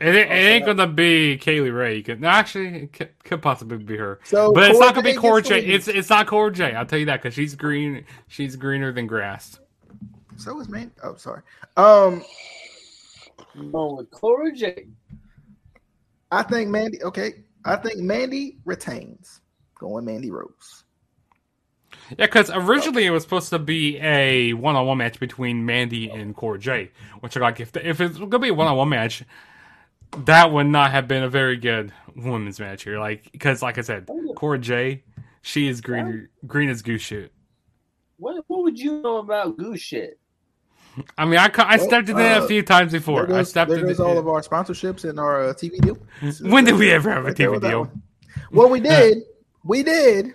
It, 0.00 0.14
it 0.14 0.30
ain't 0.30 0.64
Okay. 0.64 0.72
gonna 0.72 0.86
be 0.90 1.36
Kay 1.36 1.60
Lee 1.60 1.70
Ray. 1.70 1.96
You 1.98 2.02
could, 2.02 2.20
no, 2.20 2.28
actually, 2.28 2.84
it 2.84 2.92
could, 2.92 3.10
could 3.22 3.42
possibly 3.42 3.76
be 3.78 3.96
her, 3.98 4.18
So, 4.24 4.52
but 4.52 4.70
it's 4.70 4.80
not 4.80 4.94
gonna 4.94 5.04
be 5.04 5.12
Jade 5.12 5.20
Cora 5.20 5.42
J. 5.42 5.60
It's 5.64 5.88
it's 5.88 6.08
not 6.08 6.26
Cora 6.26 6.50
J. 6.50 6.74
I'll 6.74 6.86
tell 6.86 6.98
you 6.98 7.06
that 7.06 7.22
because 7.22 7.34
she's 7.34 7.54
green. 7.54 8.04
She's 8.26 8.56
greener 8.56 8.92
than 8.92 9.06
grass. 9.06 9.60
So 10.36 10.58
is 10.58 10.68
man. 10.70 10.90
Oh, 11.04 11.16
sorry. 11.16 11.42
Um, 11.76 12.24
I'm 13.54 13.70
going 13.70 13.96
with 13.98 14.10
Cora 14.10 14.52
J. 14.52 14.86
I 16.32 16.42
think 16.44 16.70
Mandy. 16.70 17.02
Okay, 17.02 17.44
I 17.64 17.76
think 17.76 17.98
Mandy 17.98 18.58
retains. 18.64 19.42
Going 19.78 20.04
Mandy 20.04 20.30
Rose. 20.30 20.84
Yeah, 22.10 22.26
because 22.26 22.50
originally 22.50 23.06
it 23.06 23.10
was 23.10 23.22
supposed 23.22 23.50
to 23.50 23.58
be 23.58 23.98
a 23.98 24.52
one-on-one 24.54 24.98
match 24.98 25.20
between 25.20 25.64
Mandy 25.64 26.10
and 26.10 26.34
Cora 26.34 26.58
J. 26.58 26.90
Which, 27.20 27.36
I 27.36 27.40
like, 27.40 27.60
if 27.60 27.76
if 27.76 28.00
it's 28.00 28.18
gonna 28.18 28.38
be 28.38 28.48
a 28.48 28.54
one-on-one 28.54 28.88
match, 28.88 29.22
that 30.18 30.50
would 30.52 30.66
not 30.66 30.90
have 30.90 31.06
been 31.06 31.22
a 31.22 31.28
very 31.28 31.56
good 31.56 31.92
women's 32.16 32.58
match 32.58 32.82
here. 32.82 32.98
Like, 32.98 33.30
because, 33.32 33.62
like 33.62 33.78
I 33.78 33.82
said, 33.82 34.08
Cora 34.36 34.58
J, 34.58 35.04
she 35.42 35.68
is 35.68 35.80
green, 35.80 36.28
green 36.46 36.68
as 36.68 36.82
goose 36.82 37.02
shit. 37.02 37.32
What, 38.16 38.44
what 38.48 38.64
would 38.64 38.78
you 38.78 39.00
know 39.02 39.18
about 39.18 39.56
goose 39.56 39.80
shit? 39.80 40.18
I 41.16 41.24
mean, 41.24 41.38
I, 41.38 41.48
ca- 41.48 41.62
I 41.68 41.76
Well, 41.76 41.86
stepped 41.86 42.08
in 42.08 42.18
it 42.18 42.22
uh, 42.38 42.44
a 42.44 42.48
few 42.48 42.62
times 42.62 42.92
before. 42.92 43.26
There 43.26 43.38
I 43.38 43.42
stepped 43.44 43.70
there 43.70 43.78
in 43.78 43.86
goes 43.86 44.00
it. 44.00 44.02
all 44.02 44.18
of 44.18 44.26
our 44.28 44.42
sponsorships 44.42 45.08
and 45.08 45.18
our 45.20 45.48
uh, 45.48 45.54
TV 45.54 45.78
deal. 45.80 45.96
When 46.50 46.64
did 46.64 46.74
we 46.74 46.90
ever 46.90 47.10
have 47.10 47.22
a 47.24 47.28
Right 47.28 47.36
TV 47.36 47.60
deal? 47.60 47.90
Well, 48.50 48.68
we 48.68 48.80
did. 48.80 49.18
We 49.62 49.82
did. 49.84 50.34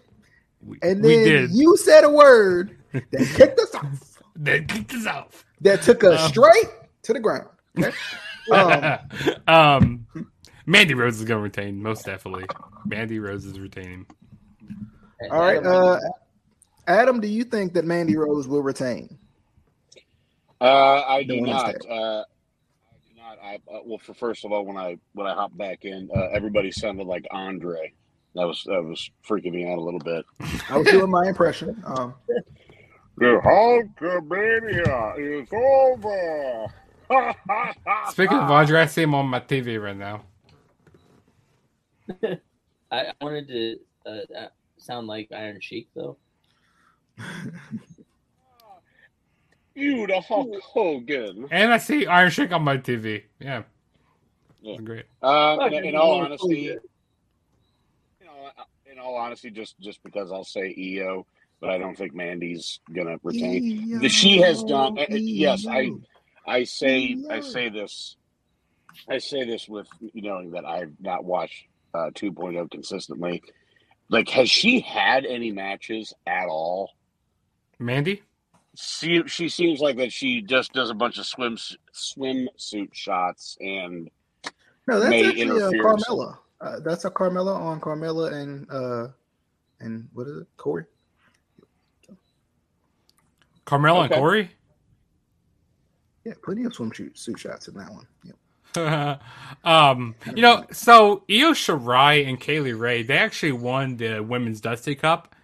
We, 0.66 0.80
And 0.82 1.02
we 1.04 1.16
then 1.16 1.24
did. 1.24 1.52
you 1.52 1.78
said 1.78 2.04
a 2.04 2.10
word 2.10 2.78
that 2.92 3.04
kicked 3.36 3.60
us 3.60 3.76
off. 3.76 4.22
That 4.38 4.68
kicked 4.68 4.94
us 4.94 5.06
off. 5.06 5.46
That 5.62 5.82
took 5.84 6.04
us 6.04 6.22
Um, 6.22 6.30
straight 6.30 6.70
to 7.04 7.14
the 7.14 7.20
ground. 7.20 7.48
Okay. 7.78 7.92
Um, 8.52 9.00
um, 9.48 10.08
Mandy 10.68 10.94
Rose 10.94 11.18
is 11.20 11.26
going 11.26 11.40
to 11.40 11.44
retain, 11.44 11.82
most 11.82 12.06
definitely. 12.06 12.46
Mandy 12.86 13.18
Rose 13.18 13.44
is 13.44 13.60
retaining. 13.60 14.06
all 15.32 15.40
right. 15.40 15.66
Uh, 15.66 16.00
Adam, 16.88 17.20
do 17.20 17.28
you 17.28 17.44
think 17.44 17.74
that 17.74 17.86
Mandy 17.86 18.16
Rose 18.16 18.48
will 18.48 18.62
retain? 18.62 19.18
Uh, 20.62 21.02
I 21.08 21.24
do 21.24 21.42
not. 21.42 21.76
Uh, 21.90 22.22
I 22.22 22.24
do 23.08 23.18
not. 23.18 23.38
I 23.44 23.56
uh, 23.56 23.80
well, 23.84 23.98
for 23.98 24.14
first 24.14 24.46
of 24.46 24.52
all, 24.52 24.64
when 24.64 24.78
I 24.78 24.98
when 25.14 25.26
I 25.26 25.34
hopped 25.34 25.58
back 25.58 25.80
in, 25.84 26.08
uh, 26.16 26.28
everybody 26.32 26.70
sounded 26.72 27.08
like 27.08 27.26
Andre. 27.32 27.94
That 28.36 28.46
was 28.46 28.64
that 28.66 28.84
was 28.84 29.10
freaking 29.28 29.54
me 29.54 29.66
out 29.72 29.78
a 29.78 29.82
little 29.82 30.00
bit. 30.00 30.26
I 30.70 30.78
was 30.78 30.88
doing 30.88 31.10
my 31.10 31.28
impression. 31.28 31.82
Um, 31.86 32.14
The 33.18 33.40
Hulkamania 33.44 35.18
is 35.18 35.48
over. 35.54 36.68
Speaking 38.10 38.38
of 38.38 38.52
Andre, 38.52 38.82
I 38.82 38.86
see 38.88 39.04
him 39.04 39.16
on 39.16 39.28
my 39.28 39.40
TV 39.40 39.82
right 39.82 39.96
now. 39.96 40.24
I, 42.92 43.06
I 43.08 43.14
wanted 43.22 43.48
to 43.48 43.78
uh, 44.06 44.38
uh, 44.38 44.48
sound 44.78 45.08
like 45.08 45.32
Iron 45.32 45.60
Sheik, 45.62 45.88
though. 45.96 46.18
you 49.76 50.08
the 50.08 50.20
Hulk 50.20 50.50
Hogan. 50.62 51.48
And 51.52 51.74
I 51.74 51.78
see 51.78 52.06
Iron 52.06 52.32
Sheik 52.32 52.52
on 52.52 52.64
my 52.64 52.78
TV. 52.78 53.24
Yeah. 53.40 53.64
Yeah. 54.62 54.78
Great. 54.78 55.06
Uh, 55.22 55.70
in, 55.72 55.86
in 55.86 55.96
all 55.96 56.20
honesty, 56.20 56.38
Hogan. 56.38 56.64
you 56.64 56.76
know, 56.76 56.82
in 58.96 59.02
all 59.02 59.16
honesty, 59.16 59.50
just 59.52 59.78
just 59.80 60.02
because 60.04 60.32
I'll 60.32 60.44
say 60.46 60.74
Io, 61.00 61.26
but 61.60 61.70
I 61.70 61.78
don't 61.78 61.98
think 61.98 62.14
Mandy's 62.16 62.80
gonna 62.94 63.18
retain. 63.24 64.00
The- 64.00 64.10
she 64.10 64.38
has 64.38 64.64
done- 64.64 64.98
uh, 64.98 65.02
uh, 65.04 65.16
yes, 65.16 65.66
I- 65.68 65.92
I 66.48 66.64
say 66.64 67.18
I 67.30 67.40
say 67.42 67.70
this 67.70 68.16
I 69.10 69.18
say 69.18 69.44
this 69.44 69.68
with 69.68 69.88
knowing 70.14 70.52
that 70.52 70.64
I've 70.66 70.94
not 71.02 71.26
watched 71.26 71.66
uh, 71.94 72.12
2.0 72.14 72.70
consistently. 72.72 73.42
Like, 74.10 74.30
has 74.30 74.50
she 74.50 74.80
had 74.80 75.26
any 75.26 75.52
matches 75.52 76.14
at 76.28 76.48
all? 76.48 76.92
Mandy? 77.80 78.22
She 78.76 79.24
she 79.28 79.50
seems 79.50 79.80
like 79.82 79.98
that 79.98 80.12
she 80.14 80.42
just 80.42 80.72
does 80.74 80.90
a 80.90 80.94
bunch 80.94 81.18
of 81.18 81.26
swim 81.26 81.58
swimsuit 81.94 82.94
shots 82.94 83.58
and 83.60 84.10
No, 84.88 85.00
that's 85.00 85.10
may 85.10 85.26
actually 85.26 85.50
uh. 85.62 85.72
Carmella. 85.72 86.38
Uh, 86.66 86.80
that's 86.80 87.06
a 87.06 87.12
Carmella 87.12 87.56
on 87.56 87.80
Carmella 87.80 88.34
and 88.34 88.68
uh, 88.72 89.08
and 89.80 90.08
what 90.14 90.26
is 90.28 90.40
it, 90.40 90.48
Corey? 90.58 90.86
Carmella 93.68 94.06
Okay. 94.06 94.16
and 94.16 94.22
Corey? 94.22 94.52
Yeah, 96.24 96.34
plenty 96.44 96.64
of 96.64 96.74
swimsuit 96.74 97.18
suit 97.18 97.38
shots 97.38 97.68
in 97.68 97.76
that 97.76 97.92
one. 97.92 98.08
Yep. 98.24 99.22
um, 99.64 100.16
you 100.36 100.42
know, 100.42 100.66
so 100.72 101.24
Io 101.30 101.52
Shirai 101.54 102.28
and 102.28 102.40
Kay 102.40 102.60
Lee 102.60 102.74
Ray, 102.74 103.04
they 103.04 103.18
actually 103.18 103.52
won 103.52 103.98
the 103.98 104.22
Women's 104.22 104.60
Dusty 104.60 104.96
Cup, 104.96 105.36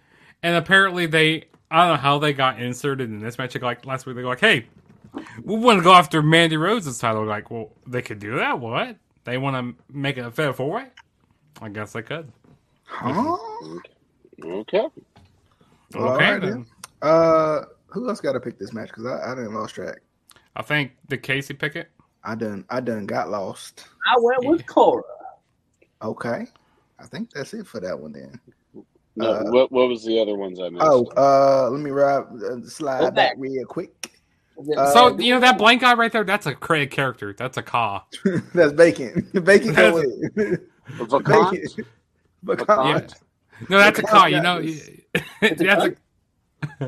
and 0.42 0.56
apparently 0.56 1.06
they, 1.06 1.44
I 1.70 1.86
don't 1.86 1.96
know 1.96 2.02
how 2.02 2.18
they 2.18 2.32
got 2.32 2.60
inserted 2.60 3.10
in 3.10 3.20
this 3.20 3.38
match. 3.38 3.54
Like 3.60 3.86
last 3.86 4.06
week, 4.06 4.16
they 4.16 4.22
go 4.22 4.28
like, 4.28 4.40
"Hey, 4.40 4.66
we 5.44 5.56
want 5.56 5.78
to 5.78 5.84
go 5.84 5.94
after 5.94 6.20
Mandy 6.20 6.56
Rose's 6.56 6.98
title." 6.98 7.24
Like, 7.24 7.50
well, 7.50 7.70
they 7.86 8.02
could 8.02 8.18
do 8.18 8.36
that. 8.36 8.58
What? 8.58 8.96
They 9.24 9.38
want 9.38 9.56
to 9.78 9.84
make 9.96 10.18
it 10.18 10.26
a 10.26 10.30
fair 10.32 10.52
four 10.52 10.70
way? 10.70 10.86
I 11.60 11.68
guess 11.68 11.94
I 11.94 12.02
could. 12.02 12.32
Huh? 12.84 13.36
okay. 14.44 14.86
All 15.94 16.08
Okay, 16.14 16.32
right, 16.32 16.40
then. 16.40 16.66
Uh, 17.02 17.62
who 17.88 18.08
else 18.08 18.20
got 18.20 18.32
to 18.32 18.40
pick 18.40 18.58
this 18.58 18.72
match? 18.72 18.88
Because 18.88 19.06
I, 19.06 19.32
I 19.32 19.34
didn't 19.34 19.54
lost 19.54 19.74
track. 19.74 19.98
I 20.56 20.62
think 20.62 20.92
the 21.08 21.18
Casey 21.18 21.54
Pickett. 21.54 21.90
I 22.24 22.34
done 22.34 22.64
I 22.70 22.80
done 22.80 23.06
got 23.06 23.30
lost. 23.30 23.86
I 24.06 24.14
went 24.20 24.44
with 24.44 24.66
Cora. 24.66 25.02
Okay, 26.02 26.46
I 26.98 27.06
think 27.06 27.30
that's 27.32 27.52
it 27.54 27.66
for 27.66 27.80
that 27.80 27.98
one 27.98 28.12
then. 28.12 28.38
No, 29.16 29.26
Uh, 29.26 29.42
what 29.50 29.72
what 29.72 29.88
was 29.88 30.04
the 30.04 30.20
other 30.20 30.36
ones 30.36 30.60
I 30.60 30.68
missed? 30.68 30.84
Oh, 30.86 31.06
uh, 31.16 31.68
let 31.70 31.80
me 31.80 31.90
ride 31.90 32.24
uh, 32.44 32.60
slide 32.68 33.14
back 33.14 33.14
back. 33.14 33.34
real 33.38 33.64
quick. 33.66 34.10
Uh, 34.76 34.92
so 34.92 35.18
you 35.18 35.34
know 35.34 35.40
that 35.40 35.58
blank 35.58 35.80
guy 35.80 35.94
right 35.94 36.12
there? 36.12 36.24
That's 36.24 36.46
a 36.46 36.54
created 36.54 36.90
character. 36.90 37.34
That's 37.36 37.56
a 37.56 37.62
Ka. 37.62 38.04
that's 38.54 38.72
bacon. 38.72 39.28
Bacon 39.44 39.74
go 39.74 40.02
with 40.98 41.00
it. 41.00 41.10
Vacant? 41.10 41.86
Bacon. 42.44 42.66
Pecan. 42.66 42.92
Vacant? 42.94 43.14
No, 43.68 43.78
that's 43.78 43.98
a 43.98 44.02
car. 44.02 44.20
Ka. 44.20 44.26
You 44.26 44.36
got 44.36 44.42
know, 44.42 44.62
this. 44.62 44.90
that's 45.40 45.84
a 45.84 45.96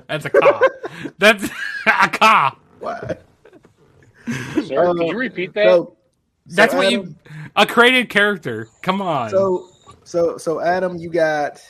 that's 0.07 0.25
a 0.25 0.31
car. 0.31 0.61
That's 1.19 1.45
a 1.87 2.09
car. 2.09 2.57
Why? 2.79 3.17
Sir, 4.65 4.87
Uh, 4.89 4.95
could 4.95 5.09
you 5.09 5.19
repeat 5.19 5.53
that? 5.55 5.65
So, 5.67 5.97
That's 6.47 6.73
so 6.73 6.79
what 6.79 6.87
Adam, 6.87 7.09
you 7.09 7.15
a 7.57 7.67
created 7.67 8.09
character. 8.09 8.69
Come 8.83 9.03
on. 9.03 9.31
So, 9.31 9.69
so, 10.05 10.39
so 10.39 10.61
Adam, 10.61 10.97
you 10.97 11.11
got 11.11 11.61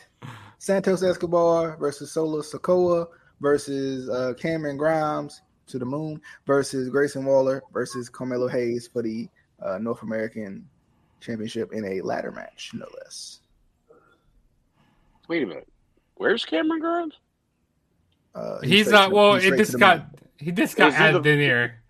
Santos 0.59 1.03
Escobar 1.03 1.77
versus 1.79 2.13
Sola 2.13 2.43
Sokoa 2.43 3.07
versus 3.41 4.09
uh, 4.11 4.35
Cameron 4.35 4.77
Grimes 4.77 5.41
to 5.67 5.79
the 5.79 5.87
moon 5.87 6.21
versus 6.47 6.89
Grayson 6.91 7.25
Waller 7.25 7.63
versus 7.73 8.09
Carmelo 8.09 8.49
Hayes 8.49 8.87
for 8.87 9.03
the 9.03 9.29
uh, 9.63 9.79
North 9.79 10.03
American 10.03 10.69
Championship 11.29 11.73
in 11.73 11.85
a 11.87 12.01
ladder 12.03 12.31
match, 12.31 12.71
no 12.75 12.87
less. 13.03 13.41
Wait 15.29 15.43
a 15.43 15.47
minute. 15.47 15.67
Where's 16.17 16.45
Cameron 16.45 16.81
Grimes? 16.81 17.15
Uh, 18.35 18.61
he's 18.61 18.87
straight 18.89 18.99
uh 18.99 19.09
to- 19.09 19.15
well 19.15 19.35
he's 19.37 19.45
it 19.53 19.57
just 19.57 19.79
got 19.79 19.99
moon. 19.99 20.07
he 20.39 20.53
just 20.53 20.77
got 20.77 20.89
Is 20.89 20.97
he 20.97 21.01
added 21.03 21.23
the- 21.23 21.31
in 21.31 21.39
here. 21.39 21.81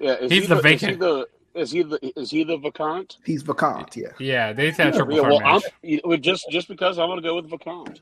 Yeah, 0.00 0.14
is 0.16 0.30
He's 0.32 0.42
he 0.42 0.46
the 0.48 0.56
Is 0.58 0.62
he 0.64 0.68
vacant. 0.76 0.98
the 1.00 1.28
is 1.54 1.70
he 1.70 1.82
the 1.82 2.20
is 2.20 2.30
he 2.30 2.44
the 2.44 2.56
vacant? 2.58 3.18
He's 3.24 3.42
vacant, 3.42 3.96
yeah. 3.96 4.08
Yeah, 4.18 4.52
they 4.52 4.66
just 4.68 4.78
had 4.80 4.88
a 4.94 4.96
triple 4.96 5.14
Yeah, 5.14 5.20
threat 5.22 5.32
well, 5.42 5.62
I'm, 5.84 6.10
match. 6.10 6.20
just 6.20 6.46
just 6.50 6.68
because 6.68 6.98
I'm 6.98 7.08
going 7.08 7.22
to 7.22 7.26
go 7.28 7.36
with 7.36 7.48
vacant. 7.48 8.00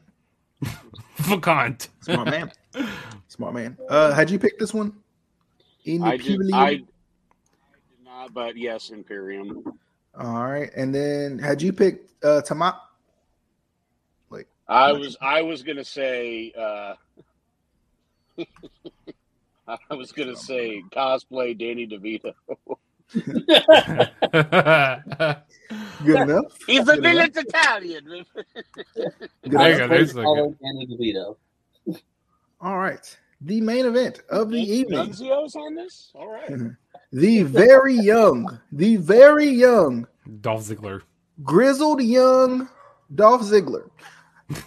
Vacant. 1.16 1.88
Smart 2.00 2.28
man, 2.30 2.50
smart 3.28 3.54
man. 3.54 3.76
Uh, 3.88 4.12
had 4.12 4.30
you 4.30 4.38
picked 4.38 4.58
this 4.58 4.72
one? 4.74 4.94
In 5.84 6.02
I 6.02 6.16
did, 6.16 6.40
I, 6.52 6.60
I 6.66 6.74
did 6.76 6.86
not, 8.04 8.32
but 8.34 8.56
yes, 8.56 8.90
Imperium. 8.90 9.78
All 10.18 10.44
right, 10.44 10.70
and 10.74 10.94
then 10.94 11.38
had 11.38 11.62
you 11.62 11.72
picked 11.72 12.24
uh, 12.24 12.42
Tamat? 12.42 12.76
I 14.68 14.92
was 14.92 15.16
I 15.20 15.42
was 15.42 15.64
going 15.64 15.78
to 15.78 15.84
say. 15.84 16.52
uh 16.56 16.94
I 19.90 19.94
was 19.94 20.12
gonna 20.12 20.36
say 20.36 20.82
cosplay 20.92 21.56
Danny 21.56 21.86
DeVito. 21.86 22.34
Good 26.04 26.20
enough. 26.20 26.44
He's 26.66 26.84
Good 26.84 27.04
enough. 27.04 27.36
Italian. 27.36 28.04
Good 28.04 28.26
There 29.44 29.72
you 29.72 29.78
go. 29.78 29.88
There's 29.88 30.16
a 30.16 30.22
Follow. 30.22 30.56
Danny 30.62 30.86
DeVito. 30.86 31.36
All 32.60 32.78
right. 32.78 33.18
The 33.40 33.60
main 33.60 33.86
event 33.86 34.20
of 34.28 34.50
the 34.50 34.60
evening. 34.60 34.98
Nunzio's 34.98 35.56
on 35.56 35.74
this. 35.74 36.10
All 36.14 36.28
right. 36.28 36.50
The 37.12 37.42
very 37.42 37.94
young, 37.96 38.60
the 38.70 38.94
very 38.94 39.48
young, 39.48 40.06
Dolph 40.42 40.62
Ziggler. 40.62 41.02
grizzled 41.42 42.00
young 42.00 42.68
Dolph 43.12 43.42
Ziggler, 43.42 43.90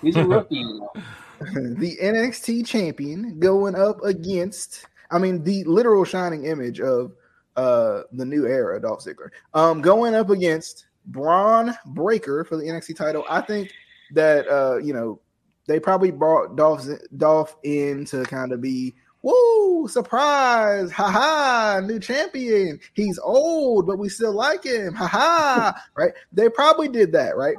He's 0.02 0.18
a 0.18 0.26
rookie. 0.26 0.62
the 1.40 1.98
NXT 2.02 2.66
champion, 2.66 3.40
going 3.40 3.76
up 3.76 4.04
against, 4.04 4.88
I 5.12 5.20
mean, 5.20 5.44
the 5.44 5.64
literal 5.64 6.04
shining 6.04 6.46
image 6.46 6.80
of 6.80 7.14
uh 7.56 8.02
the 8.12 8.26
new 8.26 8.46
era, 8.46 8.80
Dolph 8.82 9.06
Ziggler. 9.06 9.30
Um, 9.54 9.82
going 9.82 10.16
up 10.16 10.30
against 10.30 10.88
Bron 11.06 11.74
Breakker 11.88 12.44
for 12.44 12.58
the 12.58 12.64
NXT 12.64 12.96
title. 12.96 13.24
I 13.30 13.42
think 13.42 13.72
that 14.12 14.48
uh, 14.48 14.78
you 14.78 14.94
know, 14.94 15.20
they 15.68 15.80
probably 15.80 16.12
brought 16.12 16.56
Dolph 16.56 16.86
Dolph 17.18 17.56
in 17.64 18.06
to 18.06 18.24
kind 18.24 18.52
of 18.52 18.62
be 18.62 18.94
Woo! 19.24 19.88
Surprise! 19.88 20.92
Ha 20.92 21.10
ha! 21.10 21.82
New 21.82 21.98
champion. 21.98 22.80
He's 22.94 23.18
old, 23.20 23.88
but 23.88 23.98
we 23.98 24.10
still 24.10 24.34
like 24.34 24.66
him. 24.66 24.94
Ha 24.94 25.08
ha! 25.08 25.86
right? 25.96 26.12
They 26.34 26.50
probably 26.50 26.90
did 26.90 27.14
that, 27.14 27.38
right? 27.38 27.56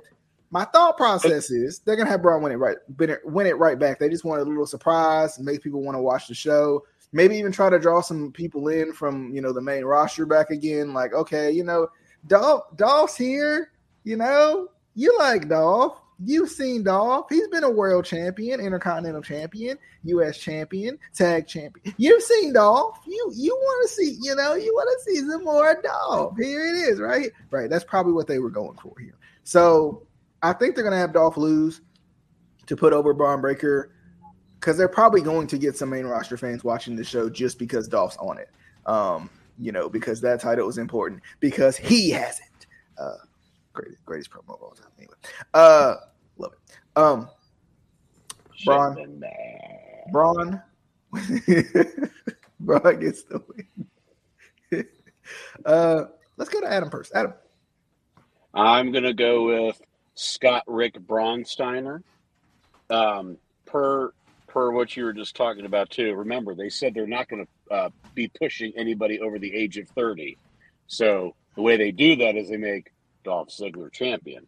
My 0.50 0.66
thought 0.66 0.96
process 0.96 1.50
is 1.50 1.80
they're 1.80 1.96
gonna 1.96 2.10
have 2.10 2.22
Bron 2.22 2.42
win 2.42 2.52
it 2.52 2.56
right, 2.56 2.76
win 3.24 3.46
it 3.46 3.56
right 3.56 3.78
back. 3.78 3.98
They 3.98 4.08
just 4.08 4.24
want 4.24 4.42
a 4.42 4.44
little 4.44 4.66
surprise, 4.66 5.38
make 5.40 5.62
people 5.62 5.82
want 5.82 5.96
to 5.96 6.02
watch 6.02 6.28
the 6.28 6.34
show. 6.34 6.84
Maybe 7.12 7.36
even 7.36 7.50
try 7.50 7.70
to 7.70 7.78
draw 7.78 8.02
some 8.02 8.30
people 8.30 8.68
in 8.68 8.92
from 8.92 9.34
you 9.34 9.40
know 9.40 9.52
the 9.52 9.60
main 9.62 9.84
roster 9.84 10.26
back 10.26 10.50
again. 10.50 10.92
Like, 10.92 11.12
okay, 11.14 11.50
you 11.50 11.64
know, 11.64 11.88
Dolph, 12.26 12.64
Dolph's 12.76 13.16
here. 13.16 13.72
You 14.04 14.16
know, 14.16 14.68
you 14.94 15.16
like 15.18 15.48
Dolph. 15.48 16.00
You've 16.24 16.50
seen 16.50 16.82
Dolph. 16.82 17.26
He's 17.28 17.48
been 17.48 17.64
a 17.64 17.70
world 17.70 18.04
champion, 18.04 18.60
intercontinental 18.60 19.22
champion, 19.22 19.78
U.S. 20.04 20.38
champion, 20.38 20.98
tag 21.14 21.46
champion. 21.46 21.94
You've 21.96 22.22
seen 22.22 22.52
Dolph. 22.52 22.98
You 23.06 23.32
you 23.34 23.54
want 23.54 23.88
to 23.88 23.94
see, 23.94 24.18
you 24.22 24.34
know, 24.34 24.54
you 24.54 24.72
want 24.74 24.88
to 24.98 25.10
see 25.10 25.20
some 25.20 25.44
more 25.44 25.80
Dolph. 25.82 26.36
Here 26.38 26.74
it 26.74 26.78
is, 26.88 27.00
right? 27.00 27.30
Right. 27.50 27.68
That's 27.68 27.84
probably 27.84 28.12
what 28.12 28.26
they 28.26 28.38
were 28.38 28.50
going 28.50 28.78
for 28.78 28.94
here. 28.98 29.16
So 29.44 30.06
I 30.42 30.52
think 30.52 30.74
they're 30.74 30.84
going 30.84 30.94
to 30.94 30.98
have 30.98 31.12
Dolph 31.12 31.36
lose 31.36 31.80
to 32.66 32.76
put 32.76 32.92
over 32.92 33.12
Bron 33.12 33.40
Breakker 33.40 33.92
because 34.58 34.76
they're 34.78 34.88
probably 34.88 35.20
going 35.20 35.46
to 35.48 35.58
get 35.58 35.76
some 35.76 35.90
main 35.90 36.06
roster 36.06 36.36
fans 36.36 36.64
watching 36.64 36.96
the 36.96 37.04
show 37.04 37.28
just 37.28 37.58
because 37.58 37.86
Dolph's 37.88 38.16
on 38.16 38.38
it. 38.38 38.50
Um, 38.86 39.30
you 39.58 39.72
know, 39.72 39.88
because 39.88 40.20
that 40.22 40.40
title 40.40 40.68
is 40.68 40.78
important 40.78 41.22
because 41.40 41.76
he 41.76 42.10
has 42.10 42.40
it. 42.40 42.66
Uh, 42.98 43.16
greatest 43.72 44.04
greatest 44.04 44.30
promo 44.30 44.54
of 44.54 44.62
all 44.62 44.70
time. 44.70 44.90
Anyway, 44.98 45.14
uh, 45.52 45.96
love 46.38 46.52
it. 46.52 46.98
Um, 46.98 47.28
Braun, 48.64 49.22
Braun, 50.12 50.62
Braun 52.60 53.00
gets 53.00 53.24
the 53.24 53.42
win. 54.70 54.86
uh, 55.66 56.04
let's 56.36 56.50
go 56.50 56.60
to 56.60 56.72
Adam 56.72 56.90
first. 56.90 57.12
Adam, 57.14 57.34
I'm 58.54 58.92
gonna 58.92 59.12
go 59.12 59.46
with 59.46 59.80
Scott 60.14 60.62
Rick 60.66 60.94
Braunsteiner. 60.94 62.02
Um, 62.90 63.38
per 63.66 64.12
per 64.46 64.70
what 64.70 64.96
you 64.96 65.04
were 65.04 65.12
just 65.12 65.34
talking 65.34 65.66
about 65.66 65.90
too. 65.90 66.14
Remember, 66.14 66.54
they 66.54 66.68
said 66.68 66.94
they're 66.94 67.06
not 67.06 67.28
going 67.28 67.44
to 67.44 67.74
uh, 67.74 67.90
be 68.14 68.28
pushing 68.28 68.72
anybody 68.76 69.20
over 69.20 69.38
the 69.38 69.52
age 69.54 69.76
of 69.78 69.88
thirty. 69.90 70.38
So 70.86 71.34
the 71.56 71.62
way 71.62 71.76
they 71.76 71.90
do 71.90 72.16
that 72.16 72.36
is 72.36 72.48
they 72.48 72.56
make 72.56 72.92
Dolph 73.24 73.48
Ziggler 73.48 73.92
champion 73.92 74.46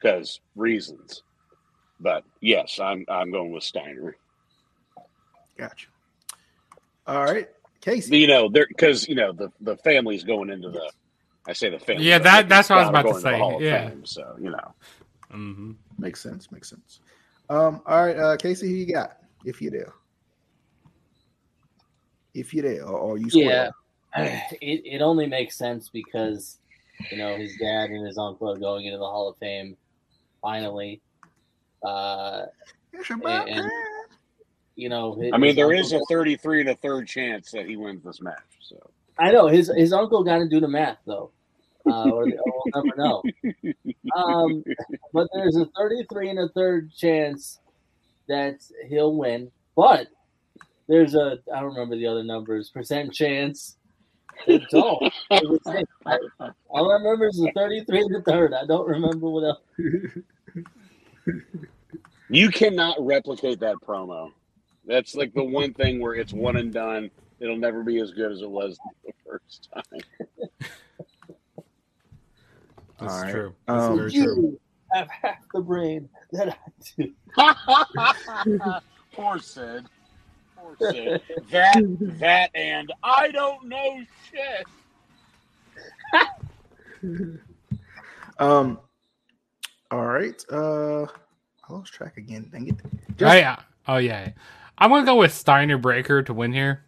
because 0.00 0.40
reasons. 0.56 1.22
But 2.00 2.24
yes, 2.40 2.80
I'm 2.80 3.04
I'm 3.08 3.30
going 3.30 3.52
with 3.52 3.62
Steiner. 3.62 4.16
Gotcha. 5.58 5.88
All 7.06 7.24
right, 7.24 7.48
Casey. 7.80 8.18
You 8.18 8.26
know, 8.26 8.48
there 8.48 8.66
because 8.66 9.08
you 9.08 9.14
know 9.14 9.32
the 9.32 9.50
the 9.60 9.76
family's 9.78 10.24
going 10.24 10.50
into 10.50 10.70
the 10.70 10.90
I 11.46 11.52
say 11.52 11.70
the 11.70 11.78
family. 11.78 12.04
Yeah, 12.04 12.18
that 12.18 12.48
that's 12.48 12.70
what 12.70 12.78
I 12.78 12.82
was 12.82 12.88
about 12.88 13.14
to 13.14 13.20
say. 13.20 13.56
Yeah. 13.60 13.88
Fame, 13.88 14.06
so 14.06 14.36
you 14.40 14.50
know, 14.50 14.74
mm-hmm. 15.32 15.72
makes 15.98 16.20
sense. 16.20 16.50
Makes 16.52 16.70
sense. 16.70 17.00
Um. 17.48 17.82
All 17.86 18.06
right, 18.06 18.16
uh, 18.16 18.36
Casey, 18.36 18.68
who 18.68 18.74
you 18.74 18.92
got? 18.92 19.18
If 19.44 19.60
you 19.60 19.70
do, 19.70 19.84
if 22.34 22.54
you 22.54 22.62
do, 22.62 22.82
or, 22.82 23.18
you 23.18 23.30
swear. 23.30 23.72
Yeah, 24.16 24.42
it 24.60 24.82
it 24.84 25.02
only 25.02 25.26
makes 25.26 25.56
sense 25.56 25.88
because 25.88 26.58
you 27.10 27.18
know 27.18 27.36
his 27.36 27.56
dad 27.56 27.90
and 27.90 28.06
his 28.06 28.18
uncle 28.18 28.50
are 28.50 28.58
going 28.58 28.86
into 28.86 28.98
the 28.98 29.04
Hall 29.04 29.28
of 29.28 29.36
Fame 29.38 29.76
finally. 30.40 31.00
Uh, 31.82 32.46
and, 32.92 33.48
and, 33.48 33.70
you 34.76 34.88
know, 34.88 35.14
his, 35.14 35.32
I 35.32 35.38
mean, 35.38 35.56
there 35.56 35.72
is 35.72 35.92
a 35.92 36.00
33 36.08 36.60
and 36.60 36.70
a 36.70 36.74
third 36.76 37.06
chance 37.06 37.50
that 37.52 37.66
he 37.66 37.76
wins 37.76 38.04
this 38.04 38.20
match. 38.20 38.38
So 38.60 38.76
I 39.18 39.30
know 39.30 39.46
his 39.46 39.70
his 39.76 39.92
uncle 39.92 40.24
got 40.24 40.38
to 40.38 40.48
do 40.48 40.60
the 40.60 40.68
math 40.68 40.98
though, 41.06 41.30
uh, 41.86 42.10
or, 42.10 42.24
or 42.24 42.26
we'll 42.26 42.84
never 42.84 42.96
know. 42.96 43.22
Um, 44.16 44.64
but 45.12 45.28
there's 45.32 45.54
a 45.54 45.66
33 45.76 46.30
and 46.30 46.38
a 46.40 46.48
third 46.48 46.92
chance 46.92 47.60
that 48.28 48.56
he'll 48.88 49.14
win, 49.14 49.52
but 49.76 50.08
there's 50.88 51.14
a 51.14 51.38
I 51.54 51.60
don't 51.60 51.74
remember 51.74 51.96
the 51.96 52.08
other 52.08 52.24
numbers 52.24 52.70
percent 52.70 53.12
chance. 53.12 53.76
Don't. 54.46 55.12
All 56.68 56.90
I 56.90 56.94
remember 56.94 57.28
is 57.28 57.36
the 57.36 57.52
33 57.54 58.00
and 58.00 58.14
the 58.14 58.22
third. 58.22 58.54
I 58.54 58.66
don't 58.66 58.88
remember 58.88 59.28
what 59.28 59.44
else. 59.44 59.60
You 62.32 62.48
cannot 62.48 62.96
replicate 63.04 63.58
that 63.58 63.74
promo. 63.84 64.30
That's 64.86 65.16
like 65.16 65.34
the 65.34 65.42
one 65.42 65.74
thing 65.74 66.00
where 66.00 66.14
it's 66.14 66.32
one 66.32 66.56
and 66.56 66.72
done 66.72 67.10
it'll 67.40 67.56
never 67.56 67.82
be 67.82 67.98
as 67.98 68.12
good 68.12 68.30
as 68.30 68.42
it 68.42 68.50
was 68.50 68.78
the 69.04 69.12
first 69.26 69.68
time. 69.74 70.00
That's 72.98 73.12
All 73.12 73.22
right. 73.22 73.32
true. 73.32 73.54
That's 73.66 73.84
um, 73.84 73.96
very 73.96 74.12
you 74.12 74.24
true. 74.24 74.60
have 74.92 75.08
half 75.10 75.38
the 75.54 75.60
brain 75.60 76.08
that 76.32 76.50
I 76.50 76.56
do. 76.96 78.80
Poor 79.14 79.38
Sid. 79.38 79.86
Poor 80.60 80.76
Sid. 80.92 81.22
That, 81.50 81.96
that, 82.18 82.50
and 82.54 82.92
I 83.02 83.30
don't 83.30 83.66
know 83.68 84.00
shit. 84.30 84.66
um. 88.38 88.78
All 89.90 90.06
right. 90.06 90.40
Uh, 90.52 91.02
I 91.02 91.72
lost 91.72 91.92
track 91.92 92.16
again. 92.16 92.48
Dang 92.52 92.68
it. 92.68 92.76
Just- 93.16 93.32
oh 93.34 93.36
yeah. 93.36 93.56
Oh 93.88 93.96
yeah. 93.96 94.30
I'm 94.78 94.90
gonna 94.90 95.04
go 95.04 95.16
with 95.16 95.32
Steiner 95.34 95.78
Breaker 95.78 96.22
to 96.22 96.32
win 96.32 96.52
here. 96.52 96.84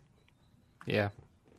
Yeah. 0.87 1.08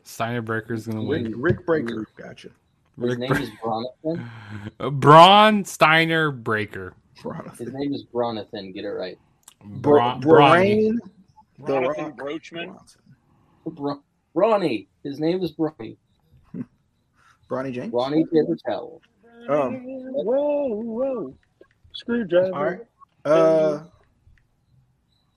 Steiner 0.03 0.41
Breaker 0.41 0.73
is 0.73 0.85
going 0.87 0.97
to 0.99 1.03
win. 1.03 1.39
Rick 1.41 1.65
Breaker. 1.65 2.05
Gotcha. 2.17 2.49
His 2.49 2.53
Rick 2.97 3.19
name 3.19 3.29
Bre- 3.29 3.41
is 3.41 3.49
Bronathan. 3.63 4.29
Braun 4.99 5.63
Steiner 5.65 6.29
Breaker. 6.31 6.93
His 7.57 7.71
name 7.73 7.93
is 7.93 8.03
Bronathan. 8.13 8.73
Get 8.73 8.83
it 8.83 8.89
right. 8.89 9.17
Bra- 9.63 10.17
Brain. 10.19 10.99
Bronathan 11.59 12.15
Broachman. 12.15 12.75
Bra- 13.65 13.99
Brawny. 14.35 14.87
His 15.03 15.19
name 15.19 15.41
is 15.43 15.53
Ronnie. 15.57 15.97
Ronnie 17.49 17.71
James. 17.71 17.91
Brawny 17.91 18.25
paper 18.25 18.57
towel. 18.65 19.01
Um. 19.49 19.81
Whoa, 19.83 20.67
whoa. 20.67 21.35
Screwdriver. 21.93 22.53
All 22.55 22.63
right. 22.63 22.79
Uh. 23.25 23.83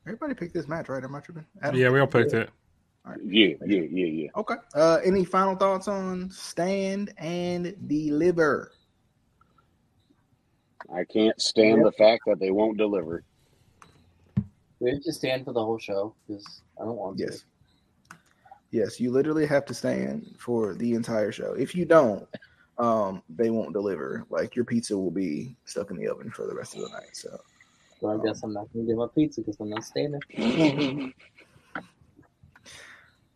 Everybody 0.06 0.34
picked 0.34 0.54
this 0.54 0.68
match, 0.68 0.88
right? 0.88 1.02
Am 1.02 1.14
I 1.14 1.20
tripping? 1.20 1.44
Adam? 1.62 1.78
Yeah, 1.80 1.90
we 1.90 1.98
all 1.98 2.06
picked 2.06 2.32
it. 2.32 2.48
Right. 3.04 3.18
Yeah, 3.24 3.54
yeah, 3.66 3.82
yeah, 3.90 4.06
yeah. 4.06 4.28
Okay. 4.36 4.54
Uh, 4.74 4.98
any 5.04 5.24
final 5.24 5.56
thoughts 5.56 5.88
on 5.88 6.30
stand 6.30 7.12
and 7.18 7.74
deliver? 7.88 8.72
I 10.94 11.04
can't 11.04 11.40
stand 11.40 11.84
the 11.84 11.92
fact 11.92 12.22
that 12.26 12.38
they 12.38 12.52
won't 12.52 12.78
deliver. 12.78 13.24
We 14.80 14.90
have 14.90 15.02
to 15.02 15.12
stand 15.12 15.44
for 15.44 15.52
the 15.52 15.64
whole 15.64 15.78
show 15.78 16.14
because 16.26 16.62
I 16.80 16.84
don't 16.84 16.96
want 16.96 17.18
yes. 17.18 17.40
to. 17.40 17.44
Yes, 18.72 19.00
you 19.00 19.10
literally 19.10 19.46
have 19.46 19.64
to 19.66 19.74
stand 19.74 20.34
for 20.38 20.74
the 20.74 20.94
entire 20.94 21.32
show. 21.32 21.52
If 21.52 21.74
you 21.74 21.84
don't, 21.84 22.28
um, 22.78 23.22
they 23.28 23.48
won't 23.50 23.72
deliver. 23.72 24.26
Like 24.28 24.54
your 24.54 24.64
pizza 24.64 24.96
will 24.96 25.10
be 25.10 25.56
stuck 25.64 25.90
in 25.90 25.96
the 25.96 26.08
oven 26.08 26.30
for 26.30 26.46
the 26.46 26.54
rest 26.54 26.74
of 26.74 26.82
the 26.82 26.88
night. 26.88 27.14
So, 27.14 27.40
so 28.00 28.08
I 28.08 28.14
um, 28.14 28.24
guess 28.24 28.42
I'm 28.42 28.52
not 28.52 28.70
going 28.72 28.86
to 28.86 28.92
give 28.92 29.00
up 29.00 29.14
pizza 29.14 29.40
because 29.40 29.56
I'm 29.60 29.70
not 29.70 29.84
standing. 29.84 30.20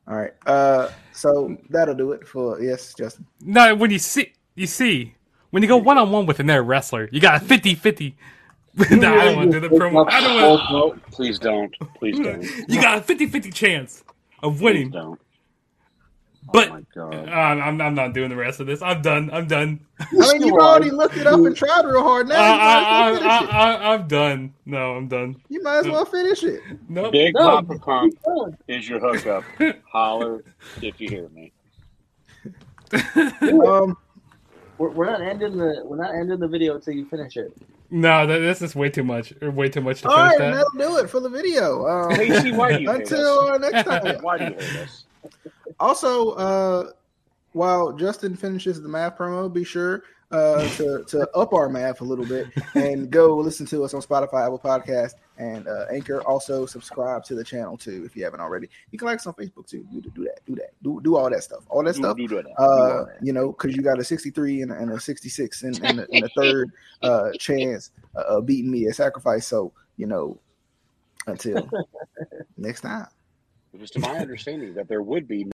All 0.08 0.16
right. 0.16 0.32
Uh, 0.44 0.90
so 1.12 1.56
that'll 1.70 1.94
do 1.94 2.12
it 2.12 2.26
for 2.26 2.60
yes, 2.60 2.92
Justin. 2.94 3.26
No, 3.40 3.74
when 3.74 3.90
you 3.90 3.98
see 3.98 4.32
you 4.56 4.66
see 4.66 5.14
when 5.50 5.62
you 5.62 5.68
go 5.68 5.76
one 5.76 5.98
on 5.98 6.10
one 6.10 6.26
with 6.26 6.40
another 6.40 6.62
wrestler, 6.62 7.08
you 7.12 7.20
got 7.20 7.42
a 7.42 7.44
50-50. 7.44 8.14
No, 8.74 9.14
I 9.18 9.24
don't 9.24 9.36
want 9.36 9.52
to 9.52 9.60
do 9.60 9.68
the 9.68 9.74
promo. 9.74 10.06
I 10.10 10.20
don't 10.20 10.72
want. 10.72 11.02
Please 11.10 11.38
don't. 11.38 11.74
Please 11.98 12.18
don't. 12.22 12.42
you 12.68 12.80
got 12.80 12.98
a 12.98 13.00
50-50 13.00 13.52
chance 13.52 14.04
of 14.42 14.60
winning. 14.60 14.90
Please 14.90 15.00
don't. 15.00 15.20
But 16.52 16.70
oh 16.96 17.10
I'm, 17.10 17.80
I'm 17.80 17.94
not 17.94 18.12
doing 18.12 18.30
the 18.30 18.36
rest 18.36 18.60
of 18.60 18.66
this. 18.66 18.82
I'm 18.82 19.02
done. 19.02 19.30
I'm 19.32 19.46
done. 19.46 19.80
I 20.00 20.06
mean, 20.12 20.42
you've 20.42 20.58
already 20.58 20.90
looked 20.90 21.16
it 21.16 21.26
up 21.26 21.38
and 21.38 21.54
tried 21.54 21.84
real 21.84 22.02
hard. 22.02 22.28
Now 22.28 22.36
I, 22.36 23.12
I, 23.12 23.72
I, 23.74 23.94
am 23.94 24.08
done. 24.08 24.54
No, 24.66 24.94
I'm 24.96 25.06
done. 25.06 25.36
You 25.48 25.62
might 25.62 25.78
as 25.78 25.86
well 25.86 26.04
finish 26.04 26.42
it. 26.42 26.60
Nope. 26.88 27.12
Big 27.12 27.34
no. 27.34 27.62
Papa 27.62 27.78
Punk 27.78 28.14
is 28.66 28.88
your 28.88 28.98
hookup. 28.98 29.44
Holler 29.92 30.42
if 30.82 31.00
you 31.00 31.08
hear 31.08 31.28
me. 31.28 31.52
um, 33.42 33.96
we're, 34.78 34.90
we're 34.90 35.06
not 35.06 35.20
ending 35.20 35.56
the 35.56 35.82
we're 35.84 35.98
not 35.98 36.14
ending 36.14 36.40
the 36.40 36.48
video 36.48 36.74
until 36.74 36.94
you 36.94 37.04
finish 37.06 37.36
it. 37.36 37.56
No, 37.90 38.26
this 38.26 38.62
is 38.62 38.76
way 38.76 38.88
too 38.88 39.02
much. 39.02 39.34
Way 39.40 39.68
too 39.68 39.80
much 39.80 40.02
to 40.02 40.08
All 40.08 40.16
finish 40.16 40.30
right, 40.30 40.38
that. 40.38 40.54
that'll 40.74 40.96
do 40.96 41.04
it 41.04 41.10
for 41.10 41.20
the 41.20 41.28
video. 41.28 41.86
Um, 41.86 42.14
Casey, 42.14 42.52
why 42.52 42.76
do 42.76 42.82
you 42.82 42.90
until 42.90 43.40
uh, 43.40 43.58
next 43.58 43.84
time? 43.88 44.22
Why 44.22 44.38
do 44.38 44.44
you 44.44 44.50
hate 44.52 44.76
us? 44.76 45.04
Also, 45.80 46.30
uh, 46.30 46.90
while 47.52 47.92
Justin 47.92 48.36
finishes 48.36 48.80
the 48.80 48.88
math 48.88 49.18
promo, 49.18 49.52
be 49.52 49.64
sure 49.64 50.04
uh, 50.30 50.68
to, 50.76 51.04
to 51.08 51.28
up 51.36 51.52
our 51.52 51.68
math 51.68 52.00
a 52.00 52.04
little 52.04 52.26
bit 52.26 52.46
and 52.74 53.10
go 53.10 53.36
listen 53.36 53.66
to 53.66 53.84
us 53.84 53.94
on 53.94 54.00
Spotify, 54.00 54.44
Apple 54.44 54.60
Podcast, 54.60 55.14
and 55.40 55.66
uh, 55.66 55.86
Anchor. 55.90 56.20
Also, 56.22 56.66
subscribe 56.66 57.24
to 57.24 57.34
the 57.34 57.42
channel 57.42 57.76
too 57.76 58.04
if 58.04 58.14
you 58.14 58.22
haven't 58.24 58.40
already. 58.40 58.68
You 58.90 58.98
can 58.98 59.06
like 59.06 59.16
us 59.18 59.26
on 59.26 59.34
Facebook 59.34 59.66
too. 59.66 59.84
Do, 59.92 60.00
do 60.00 60.24
that. 60.24 60.40
Do 60.46 60.54
that. 60.56 60.70
Do 60.82 61.00
do 61.02 61.16
all 61.16 61.28
that 61.30 61.42
stuff. 61.42 61.64
All 61.68 61.82
that 61.82 61.94
Do- 61.94 62.02
stuff. 62.02 62.16
do 62.16 62.28
that. 62.28 62.46
Uh, 62.58 62.62
all 62.62 63.06
that. 63.06 63.18
you 63.22 63.32
know, 63.32 63.52
because 63.52 63.74
you 63.74 63.82
got 63.82 63.98
a 63.98 64.04
63 64.04 64.62
and, 64.62 64.72
a- 64.72 64.76
and 64.76 64.92
a 64.92 65.00
66 65.00 65.62
and, 65.62 65.80
and, 65.84 66.00
a, 66.00 66.06
and 66.12 66.24
a 66.24 66.28
third 66.36 66.70
uh 67.02 67.30
chance 67.38 67.90
uh, 68.16 68.22
of 68.22 68.46
beating 68.46 68.70
me 68.70 68.86
at 68.86 68.94
sacrifice. 68.94 69.46
So 69.46 69.72
you 69.96 70.06
know, 70.06 70.38
until 71.26 71.68
next 72.56 72.82
time. 72.82 73.06
It 73.72 73.80
was 73.80 73.90
to 73.92 74.00
my 74.00 74.16
understanding 74.18 74.74
that 74.74 74.88
there 74.88 75.02
would 75.02 75.28
be 75.28 75.44